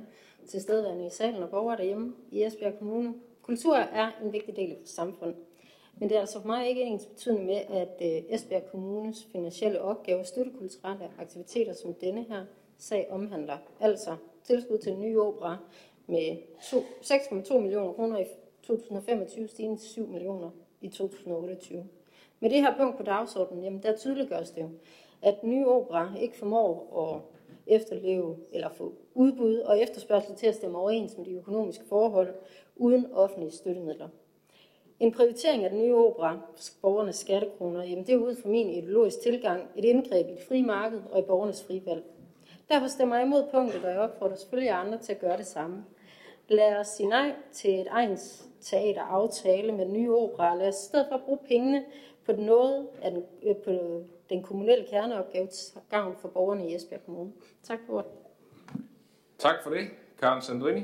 [0.46, 3.14] til stedværende i salen og borgere derhjemme i Esbjerg Kommune.
[3.42, 5.34] Kultur er en vigtig del af vores samfund.
[5.98, 9.80] Men det er altså for mig ikke ens betydende med, at øh, Esbjerg Kommunes finansielle
[9.80, 12.44] opgave støtte kulturelle aktiviteter, som denne her
[12.78, 13.56] sag omhandler.
[13.80, 15.56] Altså tilskud til en ny opera
[16.06, 16.36] med
[17.02, 18.24] 6,2 millioner kroner i
[18.62, 21.84] 2025, stigende til 7 millioner i 2028.
[22.40, 24.68] Med det her punkt på dagsordenen, jamen der tydeliggøres det jo,
[25.22, 27.20] at den nye opera ikke formår at
[27.66, 32.34] efterleve eller få udbud og efterspørgsel til at stemme overens med de økonomiske forhold
[32.76, 34.08] uden offentlige støttemidler.
[35.00, 36.38] En prioritering af den nye opera,
[36.82, 40.62] borgernes skattekroner, jamen det er ud fra min ideologisk tilgang et indgreb i det frie
[40.62, 42.04] marked og i borgernes frivalg.
[42.68, 45.84] Derfor stemmer jeg imod punktet, og jeg opfordrer selvfølgelig andre til at gøre det samme.
[46.48, 48.18] Lad os sige nej til et egen
[48.60, 50.54] teateraftale med den nye opera.
[50.54, 51.84] Lad os i stedet for bruge pengene
[52.26, 53.70] på noget af den, øh, på
[54.30, 57.32] den kommunale kerneopgave til gavn for borgerne i Esbjerg Kommune.
[57.62, 58.10] Tak for ordet.
[59.38, 59.88] Tak for det.
[60.20, 60.82] Karen Sandrini.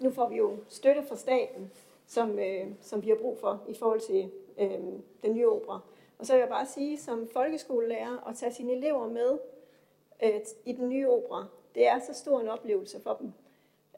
[0.00, 1.70] Nu får vi jo støtte fra staten,
[2.06, 4.80] som, øh, som vi har brug for i forhold til øh,
[5.22, 5.80] den nye opera.
[6.18, 9.38] Og så vil jeg bare sige, som folkeskolelærer, at tage sine elever med
[10.22, 13.32] øh, i den nye opera, det er så stor en oplevelse for dem.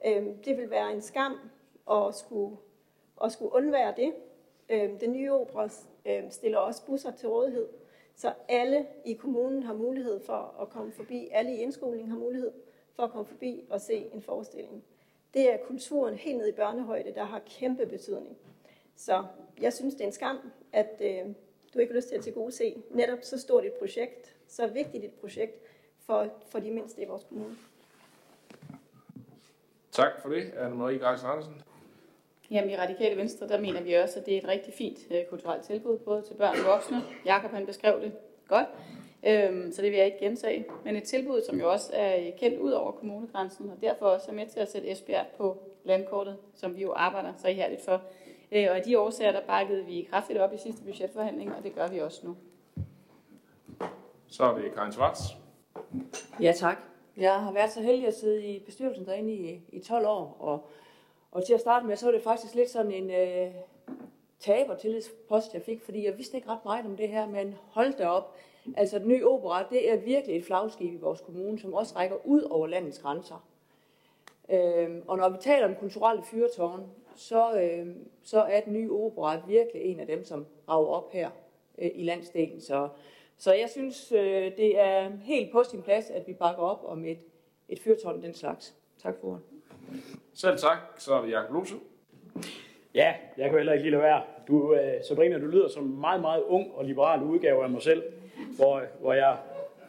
[0.07, 1.39] Øh, det vil være en skam
[1.91, 2.57] at skulle,
[3.25, 4.15] at skulle undvære det.
[4.69, 5.69] Øh, den nye opera
[6.07, 7.69] øh, stiller også busser til rådighed,
[8.15, 12.53] så alle i kommunen har mulighed for at komme forbi, alle i indskolingen har mulighed
[12.93, 14.85] for at komme forbi og se en forestilling.
[15.35, 18.37] Det er kulturen helt ned i børnehøjde, der har kæmpe betydning.
[18.97, 19.25] Så
[19.61, 20.39] jeg synes, det er en skam,
[20.73, 21.35] at øh,
[21.75, 24.67] du ikke har lyst til at til gode se netop så stort et projekt, så
[24.67, 25.63] vigtigt et projekt
[26.07, 27.57] for, for de mindste i vores kommune.
[29.93, 31.63] Tak for det, Anne-Marie Greis Andersen.
[32.51, 35.25] Jamen i Radikale Venstre, der mener vi også, at det er et rigtig fint øh,
[35.31, 37.03] kulturelt tilbud, både til børn og voksne.
[37.25, 38.13] Jakob han beskrev det
[38.49, 38.69] godt,
[39.27, 40.65] øhm, så det vil jeg ikke gentage.
[40.85, 44.35] Men et tilbud, som jo også er kendt ud over kommunegrænsen, og derfor også er
[44.35, 48.03] med til at sætte Esbjerg på landkortet, som vi jo arbejder så ihærdigt for.
[48.53, 51.75] Øh, og af de årsager, der bakkede vi kraftigt op i sidste budgetforhandling, og det
[51.75, 52.37] gør vi også nu.
[54.27, 55.21] Så er det Karin Schwartz.
[56.41, 56.77] Ja, tak.
[57.17, 60.69] Jeg har været så heldig at sidde i bestyrelsen derinde i, i 12 år, og,
[61.31, 63.55] og til at starte med, så var det faktisk lidt sådan en øh,
[64.41, 67.93] taber tillidspost, jeg fik, fordi jeg vidste ikke ret meget om det her, men hold
[67.93, 68.37] da op.
[68.77, 72.17] Altså, den nye opera, det er virkelig et flagskib i vores kommune, som også rækker
[72.25, 73.49] ud over landets grænser.
[74.51, 77.87] Øh, og når vi taler om kulturelle fyrtårn, så, øh,
[78.23, 81.31] så er den nye opera virkelig en af dem, som rager op her
[81.79, 82.61] øh, i landsdelen.
[82.61, 82.89] Så,
[83.37, 87.05] så jeg synes, øh, det er helt på sin plads, at vi bakker op om
[87.05, 87.19] et,
[87.69, 88.75] et fyrtårn den slags.
[89.03, 89.43] Tak for ordet.
[90.35, 90.79] Selv tak.
[90.99, 91.75] Så er det Jakob Lose.
[92.95, 94.23] Ja, jeg kan heller ikke lige lade være.
[94.49, 97.83] Du, øh, Sabrina, du lyder som en meget, meget ung og liberal udgave af mig
[97.83, 98.03] selv,
[98.57, 99.37] hvor, hvor jeg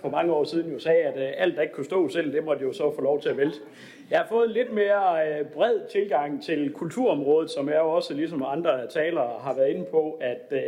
[0.02, 2.44] for mange år siden jo sagde, at øh, alt, der ikke kunne stå selv, det
[2.44, 3.58] måtte jo så få lov til at vælte.
[4.12, 8.14] Jeg har fået en lidt mere øh, bred tilgang til kulturområdet, som jeg jo også,
[8.14, 10.62] ligesom andre talere, har været inde på, at øh,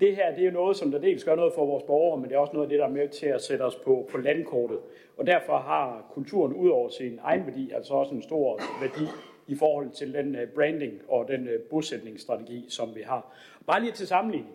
[0.00, 2.34] det her det er noget, som der dels gør noget for vores borgere, men det
[2.34, 4.78] er også noget af det, der er med til at sætte os på, på landkortet.
[5.16, 9.08] Og derfor har kulturen ud over sin egen værdi, altså også en stor værdi
[9.46, 13.36] i forhold til den øh, branding og den øh, bosætningsstrategi, som vi har.
[13.66, 14.54] Bare lige til sammenligning.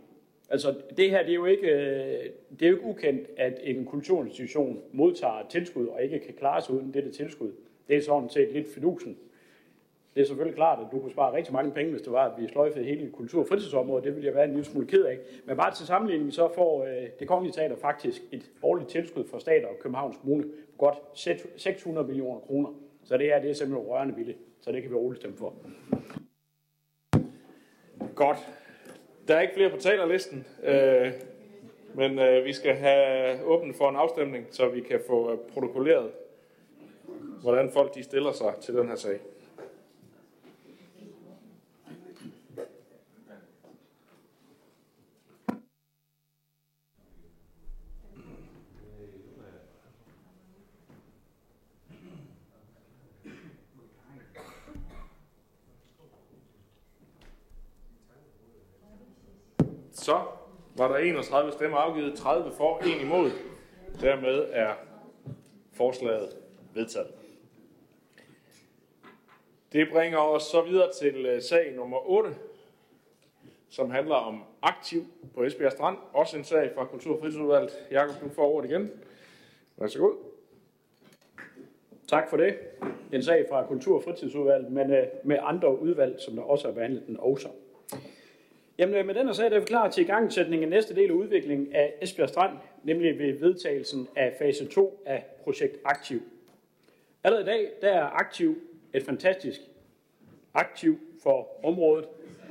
[0.54, 3.86] Altså, det her det er, jo ikke, øh, det er jo ikke ukendt, at en
[3.86, 7.52] kulturinstitution modtager tilskud og ikke kan klare sig uden dette tilskud.
[7.88, 9.18] Det er sådan set lidt fidusen.
[10.16, 12.42] Det er selvfølgelig klart, at du kunne spare rigtig mange penge, hvis det var, at
[12.42, 14.04] vi sløjfede hele kultur- og fritidsområdet.
[14.04, 15.18] Det ville jeg være en lille smule ked af.
[15.46, 19.40] Men bare til sammenligning, så får øh, det kongelige teater faktisk et årligt tilskud fra
[19.40, 20.98] stat og Københavns Kommune på godt
[21.58, 22.70] 600 millioner kroner.
[23.04, 25.54] Så det her det er simpelthen rørende billigt, Så det kan vi roligt stemme for.
[28.16, 28.38] Godt.
[29.28, 31.12] Der er ikke flere på talerlisten, øh,
[31.94, 36.12] men øh, vi skal have åbent for en afstemning, så vi kan få øh, protokolleret,
[37.42, 39.20] hvordan folk de stiller sig til den her sag.
[60.04, 60.22] Så
[60.84, 63.32] var der 31 stemmer afgivet, 30 for, 1 imod.
[64.02, 64.74] Dermed er
[65.74, 66.30] forslaget
[66.74, 67.08] vedtaget.
[69.74, 72.36] Det bringer os så videre til øh, sag nummer 8,
[73.70, 75.98] som handler om aktiv på Esbjerg Strand.
[76.14, 77.72] Også en sag fra Kultur- og Fritidsudvalget.
[77.92, 78.92] Jakob, du får ordet igen.
[79.78, 80.16] Vær så god.
[82.08, 82.58] Tak for det.
[83.14, 86.74] En sag fra Kultur- og Fritidsudvalget, men øh, med andre udvalg, som der også har
[86.74, 87.50] behandlet den også.
[88.78, 91.14] Jamen, øh, med den og så er vi klar til igangsætning af næste del af
[91.14, 96.22] udviklingen af Esbjerg Strand, nemlig ved vedtagelsen af fase 2 af projekt Aktiv.
[97.24, 98.58] Allerede i dag der er Aktiv
[98.94, 99.62] et fantastisk
[100.54, 102.06] aktiv for området,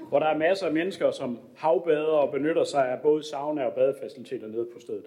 [0.08, 3.72] hvor der er masser af mennesker, som havbader og benytter sig af både sauna og
[3.72, 5.04] badefaciliteter nede på stedet.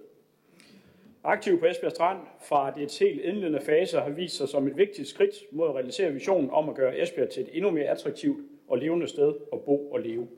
[1.24, 5.08] Aktiv på Esbjerg Strand fra det helt indledende fase har vist sig som et vigtigt
[5.08, 8.78] skridt mod at realisere visionen om at gøre Esbjerg til et endnu mere attraktivt og
[8.78, 10.28] levende sted at bo og leve.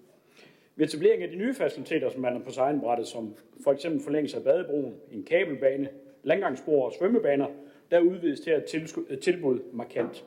[0.79, 4.37] Ved etablering af de nye faciliteter, som man er på tegnbrættet, som for eksempel forlængelse
[4.37, 5.89] af badebroen, en kabelbane,
[6.23, 7.47] landgangsspor og svømmebaner,
[7.91, 8.75] der udvides til at
[9.09, 10.25] øh, tilbud markant.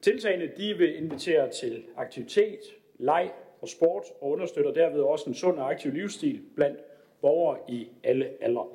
[0.00, 2.58] Tiltagene de vil invitere til aktivitet,
[2.98, 6.78] leg og sport og understøtter derved også en sund og aktiv livsstil blandt
[7.20, 8.66] borgere i alle aldre.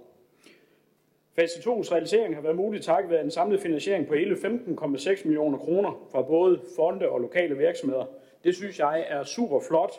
[1.35, 5.57] Fase 2's realisering har været mulig takket være en samlet finansiering på hele 15,6 millioner
[5.57, 8.05] kroner fra både fonde og lokale virksomheder.
[8.43, 9.91] Det synes jeg er super flot,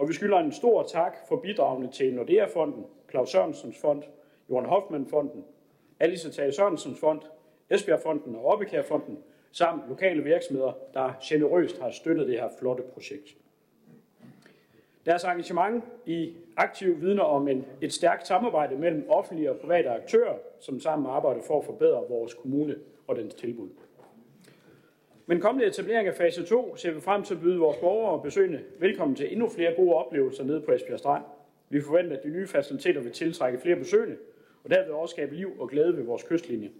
[0.00, 4.02] og vi skylder en stor tak for bidragene til Nordea-fonden, Claus Sørensens fond,
[4.50, 5.44] Johan Hoffmann-fonden,
[6.00, 7.20] Alice Tage Sørensens fond,
[7.70, 9.18] Esbjerg-fonden og Obbekær-fonden,
[9.52, 13.36] samt lokale virksomheder, der generøst har støttet det her flotte projekt.
[15.06, 20.34] Deres engagement i aktiv vidner om en, et stærkt samarbejde mellem offentlige og private aktører,
[20.60, 23.68] som sammen arbejder for at forbedre vores kommune og dens tilbud.
[25.30, 28.22] Men kommende etablering af fase 2 ser vi frem til at byde vores borgere og
[28.22, 31.24] besøgende velkommen til endnu flere gode oplevelser nede på Esbjerg Strand.
[31.68, 34.16] Vi forventer, at de nye faciliteter vil tiltrække flere besøgende,
[34.64, 36.70] og derved også skabe liv og glæde ved vores kystlinje.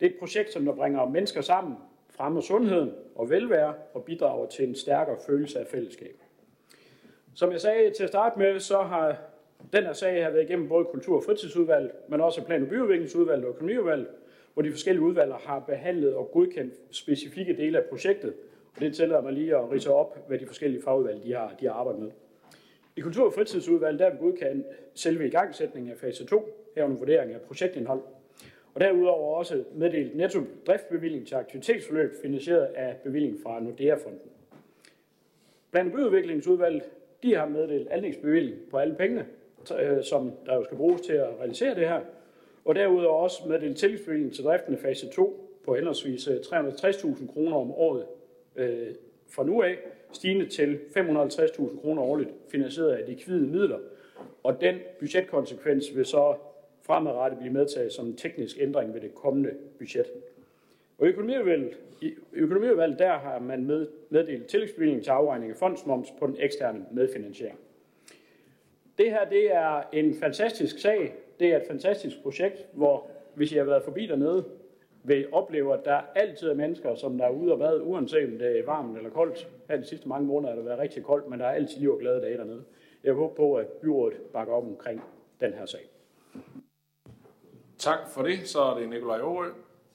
[0.00, 1.74] Det er et projekt, som der bringer mennesker sammen,
[2.10, 6.16] fremmer sundheden og velvære og bidrager til en stærkere følelse af fællesskab.
[7.34, 9.16] Som jeg sagde til at starte med, så har
[9.72, 13.44] den her sag har været igennem både kultur- og fritidsudvalget, men også plan- og byudviklingsudvalget
[13.44, 14.08] og økonomiudvalget,
[14.54, 18.34] hvor de forskellige udvalg har behandlet og godkendt specifikke dele af projektet.
[18.74, 21.66] Og det tillader mig lige at rise op, hvad de forskellige fagudvalg de har, de
[21.66, 22.10] har arbejdet med.
[22.96, 27.32] I Kultur- og fritidsudvalget der er vi godkendt selve igangsætningen af fase 2, herunder vurdering
[27.32, 28.02] af projektindhold.
[28.74, 34.20] Og derudover også meddelt netto driftbevilling til aktivitetsforløb finansieret af bevilling fra Nordea-fonden.
[35.70, 36.82] Blandt byudviklingsudvalget
[37.22, 39.26] de har meddelt anlægsbevilling på alle pengene,
[39.80, 42.00] øh, som der jo skal bruges til at realisere det her.
[42.64, 47.56] Og derudover også meddelt tillægsbevilling til driften af fase 2 på henholdsvis øh, 360.000 kroner
[47.56, 48.06] om året
[48.56, 48.88] øh,
[49.28, 49.78] fra nu af,
[50.12, 53.78] stigende til 550.000 kroner årligt, finansieret af likvide midler.
[54.42, 56.36] Og den budgetkonsekvens vil så
[56.82, 60.06] fremadrettet blive medtaget som en teknisk ændring ved det kommende budget.
[60.98, 66.08] Og i økonomiudvalget, i økonomiudvalget der har man med, meddelt tillægsbevilling til afregning af fondsmoms
[66.18, 67.58] på den eksterne medfinansiering.
[68.98, 71.14] Det her det er en fantastisk sag.
[71.40, 74.44] Det er et fantastisk projekt, hvor hvis I har været forbi dernede,
[75.04, 78.38] vil opleve, at der altid er mennesker, som der er ude og bade, uanset om
[78.38, 79.48] det er varmt eller koldt.
[79.68, 81.92] Her de sidste mange måneder har det været rigtig koldt, men der er altid liv
[81.92, 82.64] og glade dage dernede.
[83.04, 85.02] Jeg håber på, at byrådet bakker op omkring
[85.40, 85.80] den her sag.
[87.78, 88.38] Tak for det.
[88.44, 89.48] Så er det Nikolaj Aarø.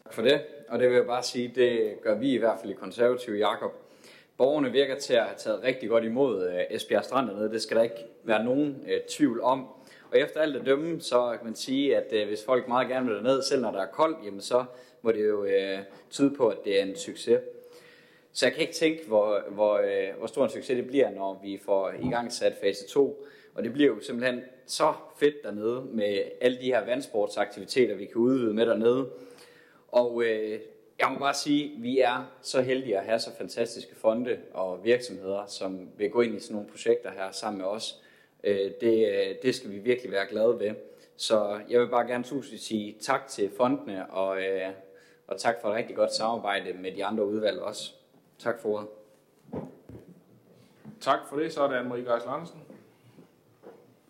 [0.03, 2.71] Tak for det, og det vil jeg bare sige, det gør vi i hvert fald
[2.71, 3.71] i konservative Jakob.
[4.37, 7.51] Borgerne virker til at have taget rigtig godt imod uh, Esbjerg Strand dernede.
[7.51, 9.67] Det skal der ikke være nogen uh, tvivl om.
[10.11, 13.09] Og efter alt at dømme, så kan man sige, at øh, hvis folk meget gerne
[13.09, 14.65] vil ned, selv når der er koldt, jamen så
[15.01, 17.39] må det jo øh, tyde på, at det er en succes.
[18.33, 21.39] Så jeg kan ikke tænke, hvor, hvor, øh, hvor stor en succes det bliver, når
[21.43, 23.25] vi får i gang sat fase 2.
[23.53, 28.15] Og det bliver jo simpelthen så fedt dernede med alle de her vandsportsaktiviteter, vi kan
[28.15, 29.09] udvide med dernede.
[29.87, 30.59] Og øh,
[30.99, 34.83] jeg må bare sige, at vi er så heldige at have så fantastiske fonde og
[34.83, 38.01] virksomheder, som vil gå ind i sådan nogle projekter her sammen med os.
[38.43, 40.75] Øh, det, øh, det skal vi virkelig være glade ved.
[41.15, 44.69] Så jeg vil bare gerne tusind sige tak til fondene, og, øh,
[45.27, 47.93] og tak for et rigtig godt samarbejde med de andre udvalg også.
[48.39, 48.87] Tak for ordet.
[50.99, 51.53] Tak for det.
[51.53, 52.59] Så er det Anne-Marie Geis Larsen.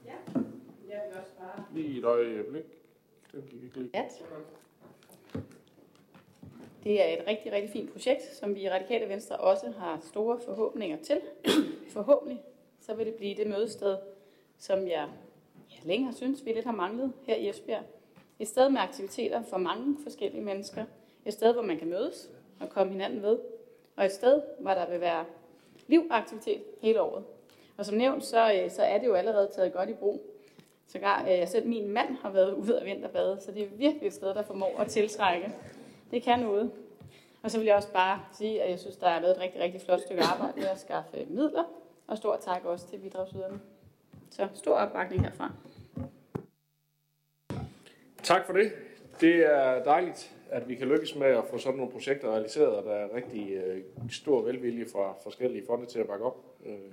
[0.06, 0.12] Ja,
[0.90, 1.66] jeg vil også bare...
[1.74, 2.66] Lige et øjeblik.
[3.32, 3.90] Den gik ikke lige.
[3.94, 4.12] At.
[6.84, 10.40] Det er et rigtig, rigtig fint projekt, som vi i Radikale Venstre også har store
[10.46, 11.22] forhåbninger til.
[11.94, 12.44] Forhåbentlig
[12.88, 13.98] så vil det blive det mødested,
[14.60, 15.08] som jeg
[15.70, 17.84] ja, længe har synes, vi lidt har manglet her i Esbjerg.
[18.40, 20.86] Et sted med aktiviteter for mange forskellige mennesker.
[21.26, 22.30] Et sted, hvor man kan mødes
[22.60, 23.40] og komme hinanden ved.
[23.96, 25.26] Og et sted, hvor der vil være
[25.88, 27.24] liv og aktivitet hele året.
[27.78, 30.22] Og som nævnt, så, øh, så er det jo allerede taget godt i brug.
[30.88, 34.08] Så jeg øh, selv min mand har været ude og vinterbade, så det er virkelig
[34.08, 35.54] et sted, der formår at tiltrække
[36.12, 36.72] det kan noget.
[37.44, 39.62] Og så vil jeg også bare sige, at jeg synes, der er lavet et rigtig,
[39.62, 41.64] rigtig flot stykke arbejde med at skaffe midler.
[42.08, 43.60] Og stor tak også til bidragsyderne.
[44.30, 45.52] Så stor opbakning herfra.
[48.24, 48.72] Tak for det.
[49.22, 52.84] Det er dejligt, at vi kan lykkes med at få sådan nogle projekter realiseret, og
[52.84, 56.46] der er rigtig øh, stor velvilje fra forskellige fonde til at bakke op.
[56.66, 56.92] Øh,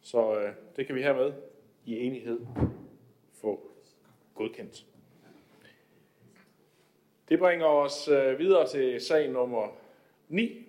[0.00, 1.32] Så øh, det kan vi hermed
[1.84, 2.40] i enighed
[3.32, 3.70] få
[4.34, 4.86] godkendt.
[7.28, 9.68] Det bringer os øh, videre til sag nummer
[10.28, 10.66] 9,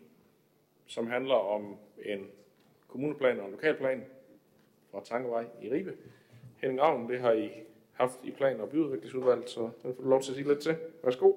[0.86, 2.28] som handler om en
[2.88, 4.04] kommuneplan og en lokalplan
[4.94, 5.94] fra Tankevej i Ribe.
[6.62, 7.50] Henning Ravn, det har I
[7.94, 10.76] haft i plan- og byudviklingsudvalget, så den får du lov til at sige lidt til.
[11.04, 11.34] Værsgo.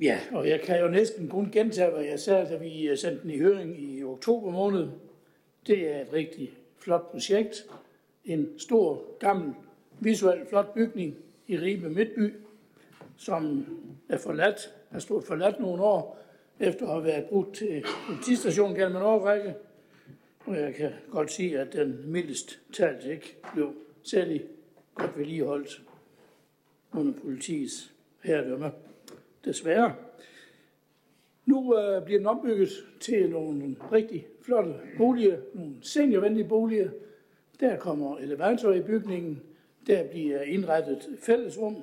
[0.00, 3.22] Ja, og jeg kan jo næsten kun gentage, hvad jeg sagde, da vi øh, sendte
[3.22, 4.88] den i høring i oktober måned.
[5.66, 7.66] Det er et rigtig flot projekt.
[8.24, 9.54] En stor, gammel,
[10.00, 12.34] visuelt flot bygning i Ribe Midtby,
[13.16, 13.66] som
[14.08, 16.18] er forladt, har stået forladt nogle år,
[16.60, 19.54] efter at have været brugt til politistation gennem en årrække.
[20.48, 24.44] Og jeg kan godt sige, at den mildest talt ikke blev særlig
[24.94, 25.82] godt vedligeholdt
[26.92, 27.92] under politiets
[28.24, 28.72] herredømme.
[29.44, 29.94] Desværre.
[31.46, 32.68] Nu øh, bliver den ombygget
[33.00, 36.90] til nogle rigtig flotte boliger, nogle seniorvenlige boliger.
[37.60, 39.42] Der kommer elevator i bygningen,
[39.86, 41.82] der bliver indrettet fællesrum,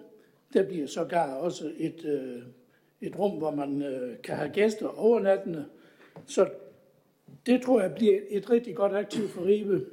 [0.54, 2.42] der bliver sågar også et, øh,
[3.02, 5.66] et rum, hvor man øh, kan have gæster overnattende.
[6.26, 6.50] Så
[7.46, 9.86] det tror jeg bliver et rigtig godt aktiv for Ribe.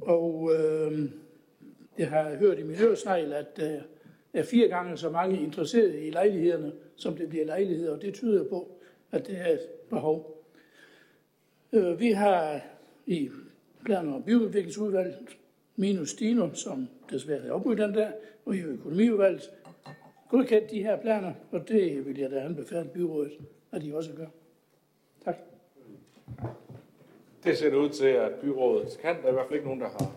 [0.00, 1.10] Og øh,
[1.98, 3.80] jeg har hørt i min øresnegl, at der
[4.32, 8.48] er fire gange så mange interesserede i lejlighederne, som det bliver lejligheder, og det tyder
[8.48, 8.78] på,
[9.10, 9.60] at det er et
[9.90, 10.44] behov.
[11.72, 12.60] Øh, vi har
[13.06, 13.30] i
[13.84, 15.16] plan- og byudviklingsudvalget
[15.76, 18.12] minus Stino, som desværre er opbygget den der,
[18.44, 19.50] og i økonomiudvalget,
[20.28, 23.32] godkendt de her planer, og det vil jeg da anbefale byrådet,
[23.72, 24.26] at de også gør.
[25.24, 25.51] Tak.
[27.44, 29.16] Det ser det ud til, at byrådet kan.
[29.16, 30.12] Der er i hvert fald ikke nogen, der har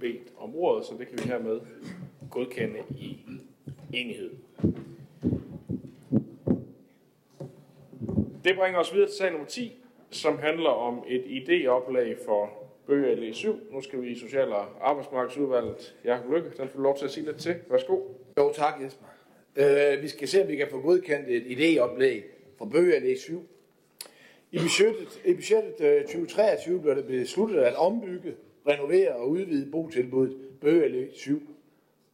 [0.00, 1.60] bedt om ordet, så det kan vi hermed
[2.30, 3.18] godkende i
[3.92, 4.30] enighed.
[8.44, 12.50] Det bringer os videre til sag nummer 10, som handler om et idéoplag for
[12.86, 13.60] bøger i 7.
[13.72, 15.96] Nu skal vi i Social- og Arbejdsmarkedsudvalget.
[16.04, 17.54] Jakob Lykke, den får lov til at sige lidt til.
[17.70, 18.00] Værsgo.
[18.38, 19.06] Jo, tak Jesper.
[19.56, 22.22] Øh, vi skal se, om vi kan få godkendt et idéoplæg
[22.58, 23.48] for bøger i 7.
[24.52, 28.34] I budgettet, i budgettet øh, 2023 blev det besluttet at ombygge,
[28.66, 31.42] renovere og udvide botilbuddet Bøge 7,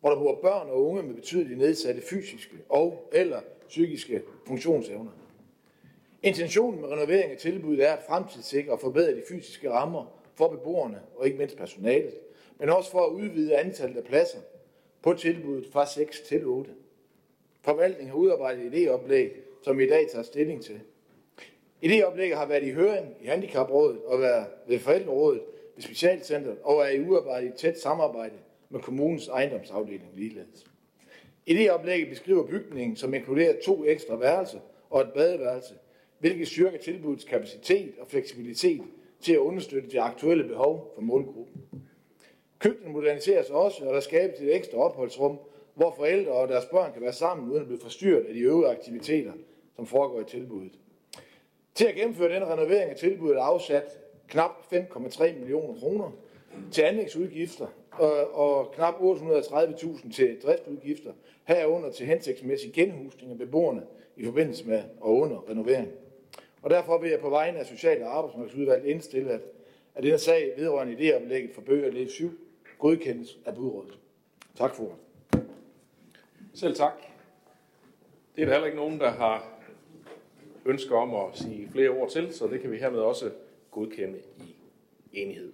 [0.00, 5.10] hvor der bor børn og unge med betydeligt nedsatte fysiske og eller psykiske funktionsevner.
[6.22, 11.00] Intentionen med renovering af tilbuddet er at fremtidssikre og forbedre de fysiske rammer for beboerne
[11.16, 12.14] og ikke mindst personalet,
[12.58, 14.38] men også for at udvide antallet af pladser
[15.02, 16.70] på tilbuddet fra 6 til 8.
[17.62, 19.30] Forvaltningen har udarbejdet et idéoplæg,
[19.62, 20.80] som vi i dag tager stilling til.
[21.82, 25.42] Idéoplægget har været i høring i Handicaprådet og været ved forældrerådet
[25.74, 28.34] ved Specialcenteret og er i udarbejdet i tæt samarbejde
[28.70, 30.66] med kommunens ejendomsafdeling ligeledes.
[31.50, 34.58] Idéoplægget beskriver bygningen, som inkluderer to ekstra værelser
[34.90, 35.74] og et badeværelse,
[36.18, 38.82] hvilket styrker tilbudets kapacitet og fleksibilitet
[39.20, 41.62] til at understøtte de aktuelle behov for målgruppen.
[42.58, 45.38] Køkkenet moderniseres også, og der skabes et ekstra opholdsrum,
[45.74, 48.70] hvor forældre og deres børn kan være sammen, uden at blive forstyrret af de øvrige
[48.70, 49.32] aktiviteter,
[49.76, 50.72] som foregår i tilbuddet.
[51.76, 53.98] Til at gennemføre den renovering af tilbuddet er afsat
[54.28, 56.10] knap 5,3 millioner kroner
[56.72, 61.12] til anlægsudgifter og, og knap 830.000 til driftsudgifter,
[61.44, 63.82] herunder til hensigtsmæssig genhusning af beboerne
[64.16, 65.88] i forbindelse med og under renovering.
[66.62, 69.40] Og derfor vil jeg på vegne af Social- og Arbejdsmarkedsudvalget indstille, at,
[69.94, 72.38] at denne sag vedrørende idéoplægget for bøger læge 7
[72.78, 73.98] godkendes af budrådet.
[74.56, 74.98] Tak for ordet.
[76.54, 76.92] Selv tak.
[78.36, 79.55] Det er der heller ikke nogen, der har
[80.66, 83.30] ønsker om at sige flere ord til, så det kan vi hermed også
[83.70, 84.56] godkende i
[85.12, 85.52] enighed.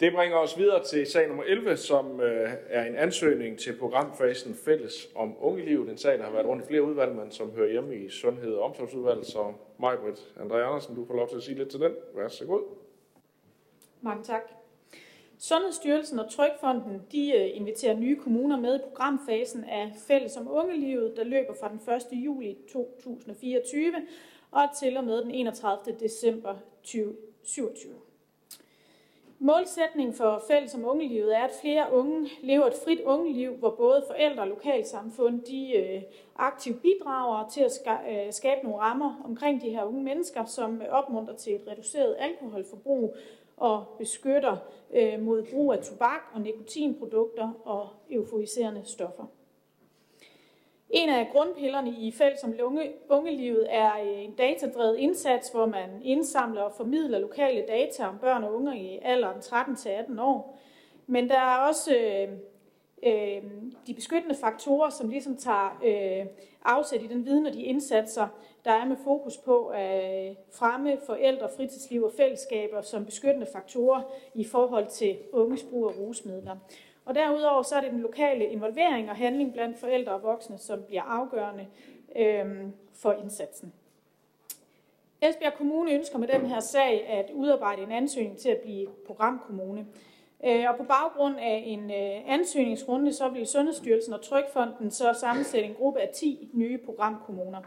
[0.00, 4.54] Det bringer os videre til sag nummer 11, som øh, er en ansøgning til programfasen
[4.54, 5.90] Fælles om ungelivet.
[5.90, 8.54] En sag, der har været rundt i flere udvalg, men som hører hjemme i Sundhed-
[8.54, 9.26] og Omsorgsudvalget.
[9.26, 11.92] Så Majbrit André Andersen, du får lov til at sige lidt til den.
[12.14, 12.62] Vær så god.
[14.00, 14.63] Mange tak.
[15.48, 21.16] Sundhedsstyrelsen og Trykfonden de øh, inviterer nye kommuner med i programfasen af Fælles om Ungelivet,
[21.16, 22.24] der løber fra den 1.
[22.24, 23.94] juli 2024
[24.50, 25.96] og til og med den 31.
[26.00, 27.92] december 2027.
[29.38, 34.04] Målsætningen for Fælles om Ungelivet er, at flere unge lever et frit ungeliv, hvor både
[34.06, 36.02] forældre og lokalsamfund de øh,
[36.36, 37.70] aktivt bidrager til at
[38.10, 43.16] øh, skabe nogle rammer omkring de her unge mennesker, som opmuntrer til et reduceret alkoholforbrug
[43.56, 44.56] og beskytter
[44.94, 49.24] øh, mod brug af tobak og nikotinprodukter og euforiserende stoffer.
[50.90, 52.54] En af grundpillerne i fælles om
[53.08, 58.44] ungelivet er øh, en datadrevet indsats, hvor man indsamler og formidler lokale data om børn
[58.44, 60.58] og unge i alderen 13-18 år.
[61.06, 62.28] Men der er også øh,
[63.02, 63.42] øh
[63.86, 66.26] de beskyttende faktorer, som ligesom tager øh,
[66.64, 68.28] afsæt i den viden og de indsatser,
[68.64, 74.02] der er med fokus på at fremme forældre, fritidsliv og fællesskaber som beskyttende faktorer
[74.34, 76.56] i forhold til unges brug af rusmidler.
[77.04, 80.82] Og derudover så er det den lokale involvering og handling blandt forældre og voksne, som
[80.82, 81.66] bliver afgørende
[82.16, 83.72] øh, for indsatsen.
[85.22, 89.86] Esbjerg Kommune ønsker med den her sag at udarbejde en ansøgning til at blive programkommune.
[90.46, 95.68] Øh, og på baggrund af en øh, ansøgningsrunde, så vil Sundhedsstyrelsen og Trykfonden så sammensætte
[95.68, 97.60] en gruppe af 10 nye programkommuner.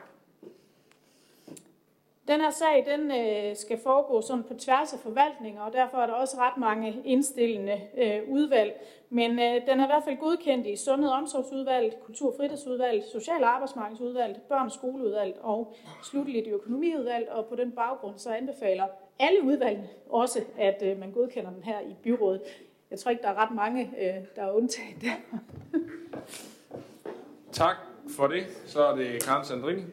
[2.28, 6.06] Den her sag den øh, skal foregå sådan på tværs af forvaltninger, og derfor er
[6.06, 7.82] der også ret mange indstillende
[8.28, 8.82] udvalg.
[9.10, 13.44] Men den er i hvert fald godkendt i Sundhed- og Omsorgsudvalget, Kultur- og Fritidsudvalget, Social-
[13.44, 17.30] og Arbejdsmarkedsudvalget, Børn- og Skoleudvalget og slutteligt Økonomiudvalget.
[17.30, 18.88] Og på den baggrund så anbefaler
[19.20, 22.42] alle udvalgene også, at man godkender den her i byrådet.
[22.92, 25.40] Jeg tror ikke, der er ret mange, øh, der er undtaget der.
[27.52, 27.76] Tak
[28.18, 28.46] for det.
[28.66, 29.84] Så er det Karen Sandrini.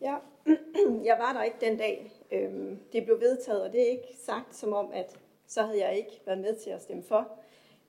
[0.00, 0.14] Ja,
[1.08, 4.56] jeg var der ikke den dag, øhm, det blev vedtaget, og det er ikke sagt
[4.56, 7.28] som om, at så havde jeg ikke været med til at stemme for.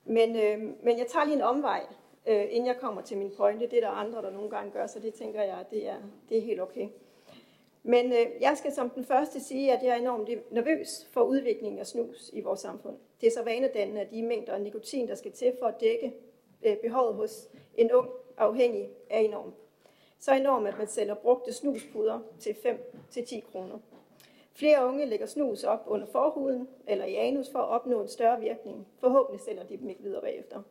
[0.04, 1.86] Men, øhm, men jeg tager lige en omvej,
[2.26, 3.66] øh, inden jeg kommer til min pointe.
[3.66, 5.96] Det er der andre, der nogle gange gør, så det tænker jeg, det er,
[6.28, 6.88] det er helt okay.
[7.82, 11.78] Men øh, jeg skal som den første sige, at jeg er enormt nervøs for udviklingen
[11.78, 12.96] af snus i vores samfund.
[13.20, 16.14] Det er så vanedannende, at de mængder af nikotin, der skal til for at dække
[16.62, 19.54] øh, behovet hos en ung afhængig, er enormt.
[20.18, 23.78] Så enormt, at man sælger brugte snuspuder til 5-10 kroner.
[24.52, 28.40] Flere unge lægger snus op under forhuden eller i anus for at opnå en større
[28.40, 28.86] virkning.
[28.98, 30.62] Forhåbentlig sælger de dem ikke videre bagefter.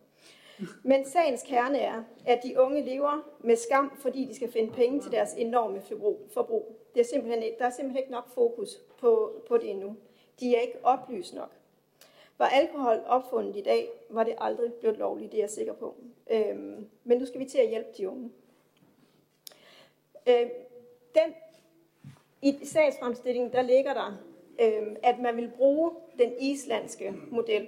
[0.84, 5.02] Men sagens kerne er, at de unge lever med skam, fordi de skal finde penge
[5.02, 5.82] til deres enorme
[6.34, 6.78] forbrug.
[6.94, 9.96] Det er simpelthen, der er simpelthen ikke nok fokus på, på det endnu.
[10.40, 11.52] De er ikke oplyst nok.
[12.38, 15.96] Var alkohol opfundet i dag, var det aldrig blevet lovligt, det er jeg sikker på.
[16.32, 18.32] Øhm, men nu skal vi til at hjælpe de unge.
[20.28, 20.50] Øhm,
[21.14, 21.34] den,
[22.42, 24.18] I sagsfremstillingen, der ligger der,
[24.62, 27.68] øhm, at man vil bruge den islandske model.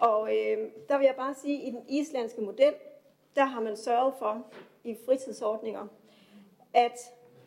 [0.00, 2.74] Og øh, der vil jeg bare sige, at i den islandske model,
[3.36, 4.46] der har man sørget for
[4.84, 5.86] i fritidsordninger,
[6.74, 6.98] at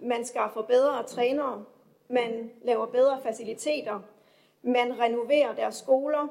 [0.01, 1.65] man skaffer bedre trænere,
[2.07, 3.99] man laver bedre faciliteter,
[4.61, 6.27] man renoverer deres skoler,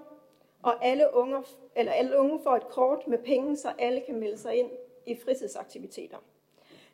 [0.62, 1.44] og alle unge,
[1.76, 4.70] eller alle unge får et kort med penge, så alle kan melde sig ind
[5.06, 6.16] i fritidsaktiviteter.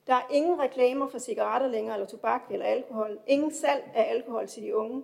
[0.07, 3.19] Der er ingen reklamer for cigaretter længere, eller tobak eller alkohol.
[3.27, 5.03] Ingen salg af alkohol til de unge.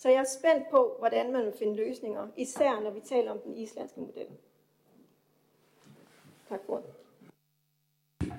[0.00, 3.38] Så jeg er spændt på, hvordan man vil finde løsninger, især når vi taler om
[3.38, 4.26] den islandske model.
[6.48, 8.32] Tak for det.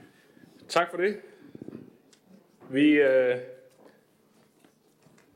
[0.68, 1.22] Tak for det.
[2.70, 3.38] Vi øh,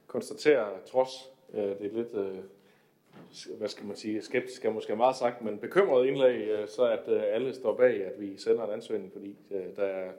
[0.08, 5.16] konstaterer trods øh, det er lidt, øh, hvad skal man sige, skeptisk er måske meget
[5.16, 8.74] sagt, men bekymret indlæg, øh, så at øh, alle står bag, at vi sender en
[8.74, 10.12] ansøgning, fordi øh, der er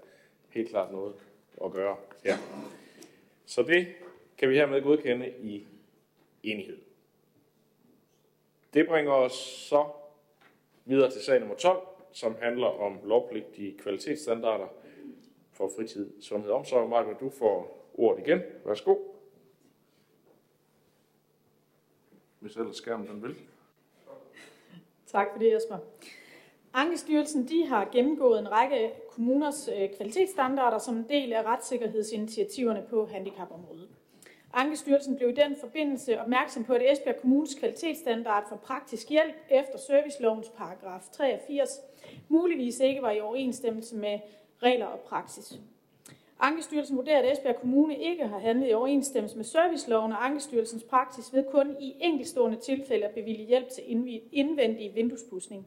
[0.49, 1.15] helt klart noget
[1.65, 2.37] at gøre her.
[3.47, 3.87] Så det
[4.39, 5.67] kan vi hermed godkende i
[6.47, 6.79] enighed.
[8.75, 9.33] Det bringer os
[9.69, 9.85] så
[10.85, 14.67] videre til sag nummer 12, som handler om lovpligtige kvalitetsstandarder
[15.53, 16.89] for fritid, sundhed og omsorg.
[16.89, 18.41] Martin, du får ordet igen.
[18.65, 18.97] Værsgo.
[22.41, 23.37] Hvis ellers skærmen den vil.
[25.07, 25.79] Tak for det, Jesper.
[26.73, 33.07] Ankestyrelsen de har gennemgået en række kommuners øh, kvalitetsstandarder som en del af retssikkerhedsinitiativerne på
[33.07, 33.89] handicapområdet.
[34.59, 39.79] Ankestyrelsen blev i den forbindelse opmærksom på, at Esbjerg Kommunes kvalitetsstandard for praktisk hjælp efter
[39.79, 41.81] servicelovens paragraf 83
[42.29, 44.19] muligvis ikke var i overensstemmelse med
[44.63, 45.59] regler og praksis.
[46.41, 51.33] Ankestyrelsen vurderer, at Esbjerg Kommune ikke har handlet i overensstemmelse med serviceloven og Ankestyrelsens praksis
[51.33, 53.85] ved kun i enkeltstående tilfælde at bevilge hjælp til
[54.33, 55.67] indvendig vinduespudsning.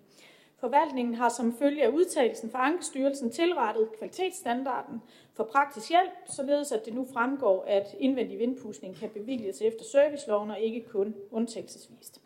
[0.59, 5.01] Forvaltningen har som følge af udtalelsen fra Ankestyrelsen tilrettet kvalitetsstandarden
[5.33, 10.51] for praktisk hjælp, således at det nu fremgår, at indvendig vindpusning kan bevilges efter serviceloven
[10.51, 12.21] og ikke kun undtagelsesvist.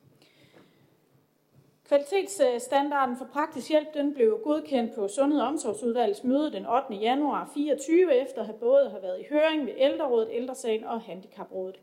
[1.88, 6.96] Kvalitetsstandarden for praktisk hjælp den blev godkendt på Sundhed- og Omsorgsudvalgets møde den 8.
[6.96, 11.80] januar 24 efter at have både have været i høring ved Ældrerådet, Ældresagen og Handicaprådet.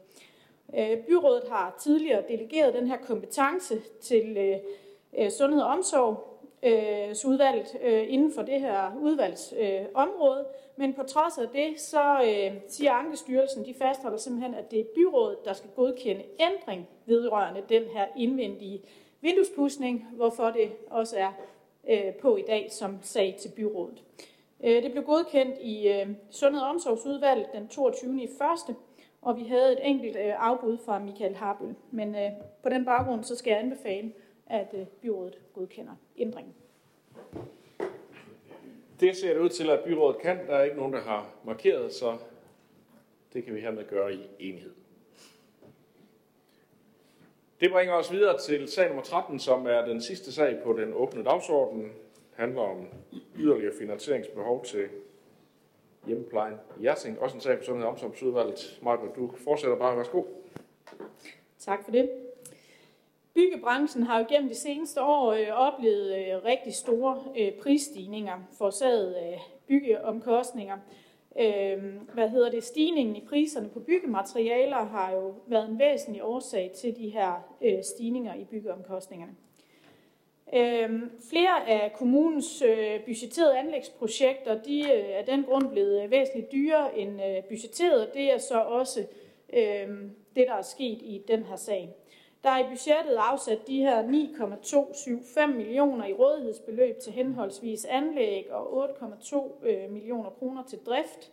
[0.78, 4.56] Øh, byrådet har tidligere delegeret den her kompetence til øh,
[5.18, 6.29] øh, Sundhed og Omsorg,
[6.62, 10.46] øh, udvalget øh, inden for det her udvalgsområde,
[10.76, 14.84] men på trods af det, så øh, siger Ankestyrelsen, de fastholder simpelthen, at det er
[14.94, 18.82] byrådet, der skal godkende ændring vedrørende den her indvendige
[19.20, 21.32] vinduespudsning, hvorfor det også er
[21.88, 24.02] øh, på i dag som sag til byrådet.
[24.64, 28.22] Øh, det blev godkendt i øh, Sundhed- og Omsorgsudvalget den 22.
[28.22, 28.74] i første,
[29.22, 31.74] og vi havde et enkelt øh, afbud fra Michael Harbøl.
[31.90, 32.30] Men øh,
[32.62, 34.12] på den baggrund så skal jeg anbefale,
[34.50, 36.54] at øh, byrådet godkender ændringen.
[39.00, 40.46] Det ser det ud til, at byrådet kan.
[40.46, 42.18] Der er ikke nogen, der har markeret, så
[43.32, 44.72] det kan vi hermed gøre i enighed.
[47.60, 50.92] Det bringer os videre til sag nummer 13, som er den sidste sag på den
[50.94, 51.82] åbne dagsorden.
[51.82, 51.92] Det
[52.36, 52.86] handler om
[53.36, 54.88] yderligere finansieringsbehov til
[56.06, 57.20] hjemmeplejen i Hjerting.
[57.20, 58.80] Også en sag på Sundhed og Omsorgsudvalget.
[58.82, 59.96] Martin, du fortsætter bare.
[59.96, 60.22] Værsgo.
[61.58, 62.10] Tak for det.
[63.34, 69.12] Byggebranchen har jo gennem de seneste år øh, oplevet øh, rigtig store øh, prisstigninger forårsaget
[69.12, 70.78] af byggeomkostninger.
[71.40, 72.64] Øh, hvad hedder det?
[72.64, 77.82] Stigningen i priserne på byggematerialer har jo været en væsentlig årsag til de her øh,
[77.82, 79.32] stigninger i byggeomkostningerne.
[80.54, 86.52] Øh, flere af kommunens øh, budgetterede anlægsprojekter, de øh, er den grund blevet øh, væsentligt
[86.52, 88.14] dyrere end øh, budgetteret.
[88.14, 89.06] Det er så også
[89.52, 89.88] øh,
[90.36, 91.99] det, der er sket i den her sag.
[92.42, 98.88] Der er i budgettet afsat de her 9,275 millioner i rådighedsbeløb til henholdsvis anlæg og
[98.88, 101.32] 8,2 øh, millioner kroner til drift.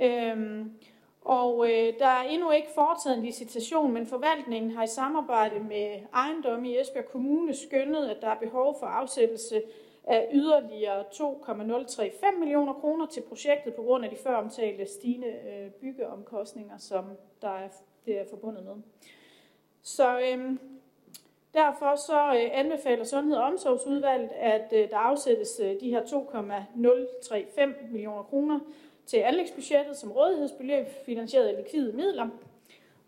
[0.00, 0.72] Øhm,
[1.20, 6.00] og øh, der er endnu ikke foretaget en licitation, men forvaltningen har i samarbejde med
[6.14, 9.62] ejendom i Esbjerg Kommune skønnet, at der er behov for afsættelse
[10.04, 15.70] af yderligere 2,035 millioner kroner til projektet på grund af de før omtalte stigende øh,
[15.70, 17.04] byggeomkostninger, som
[17.42, 17.68] der er,
[18.06, 18.74] det er forbundet med.
[19.86, 20.58] Så øhm,
[21.54, 27.74] derfor så øh, anbefaler Sundhed- og Omsorgsudvalget, at øh, der afsættes øh, de her 2,035
[27.90, 28.60] millioner kroner
[29.06, 32.28] til anlægsbudgettet som rådighedsbeløb finansieret af likvide midler,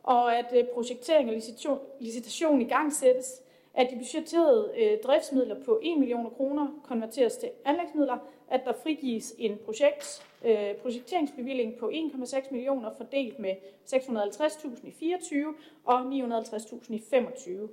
[0.03, 3.43] og at øh, projektering og licitation, licitation i gang sættes,
[3.75, 8.19] at de budgetterede øh, driftsmidler på 1 millioner kroner konverteres til anlægsmidler,
[8.51, 13.55] at der frigives en projekt, øh, projekteringsbevilling på 1,6 millioner fordelt med
[13.87, 17.69] 650.000 i 24 og 950.000 i 25,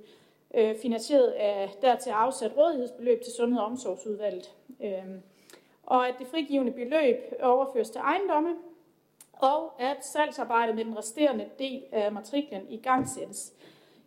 [0.54, 4.54] øh, finansieret af dertil afsat rådighedsbeløb til Sundhed- og Omsorgsudvalget.
[4.84, 5.04] Øh,
[5.82, 8.54] og at det frigivende beløb overføres til ejendomme,
[9.32, 13.52] og at salgsarbejdet med den resterende del af matriklen i gang sættes.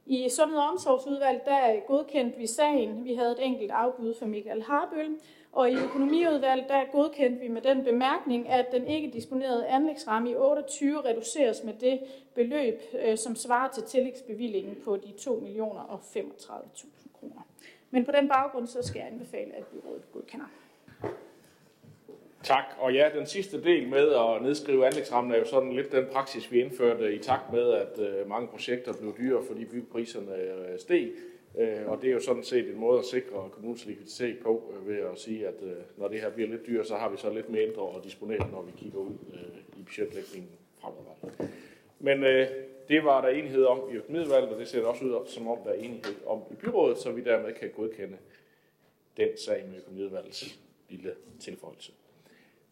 [0.09, 3.05] I Sundhed- og Omsorgsudvalget der godkendte vi sagen.
[3.05, 5.19] Vi havde et enkelt afbud for Michael Harbøl,
[5.51, 10.35] og i økonomiudvalget der godkendte vi med den bemærkning, at den ikke disponerede anlægsramme i
[10.35, 11.99] 28 reduceres med det
[12.35, 17.41] beløb, øh, som svarer til tillægsbevillingen på de 2 millioner og 35.000 kroner.
[17.91, 20.45] Men på den baggrund så skal jeg anbefale, at byrådet godkender.
[22.43, 22.63] Tak.
[22.77, 26.51] Og ja, den sidste del med at nedskrive anlægsrammen er jo sådan lidt den praksis,
[26.51, 31.11] vi indførte i takt med, at øh, mange projekter blev dyre, fordi byggepriserne øh, steg.
[31.59, 34.97] Øh, og det er jo sådan set en måde at sikre kommunens likviditet på, ved
[34.97, 35.53] at sige, at
[35.97, 38.61] når det her bliver lidt dyrt, så har vi så lidt mindre at disponere, når
[38.61, 39.13] vi kigger ud
[39.77, 41.49] i budgetlægningen fremadrettet.
[41.99, 42.21] Men
[42.87, 45.69] det var der enighed om i økonomiudvalget, og det ser også ud som om, der
[45.69, 48.17] er enighed om i byrådet, så vi dermed kan godkende
[49.17, 50.59] den sag med økonomiudvalgets
[50.89, 51.91] lille tilføjelse.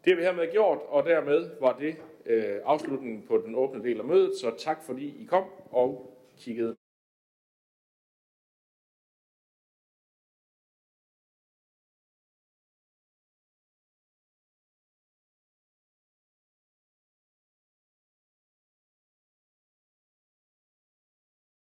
[0.04, 1.96] Det har vi hermed gjort, og dermed var det
[2.26, 4.38] øh, afslutningen på den åbne del af mødet.
[4.38, 6.76] Så tak fordi I kom og kiggede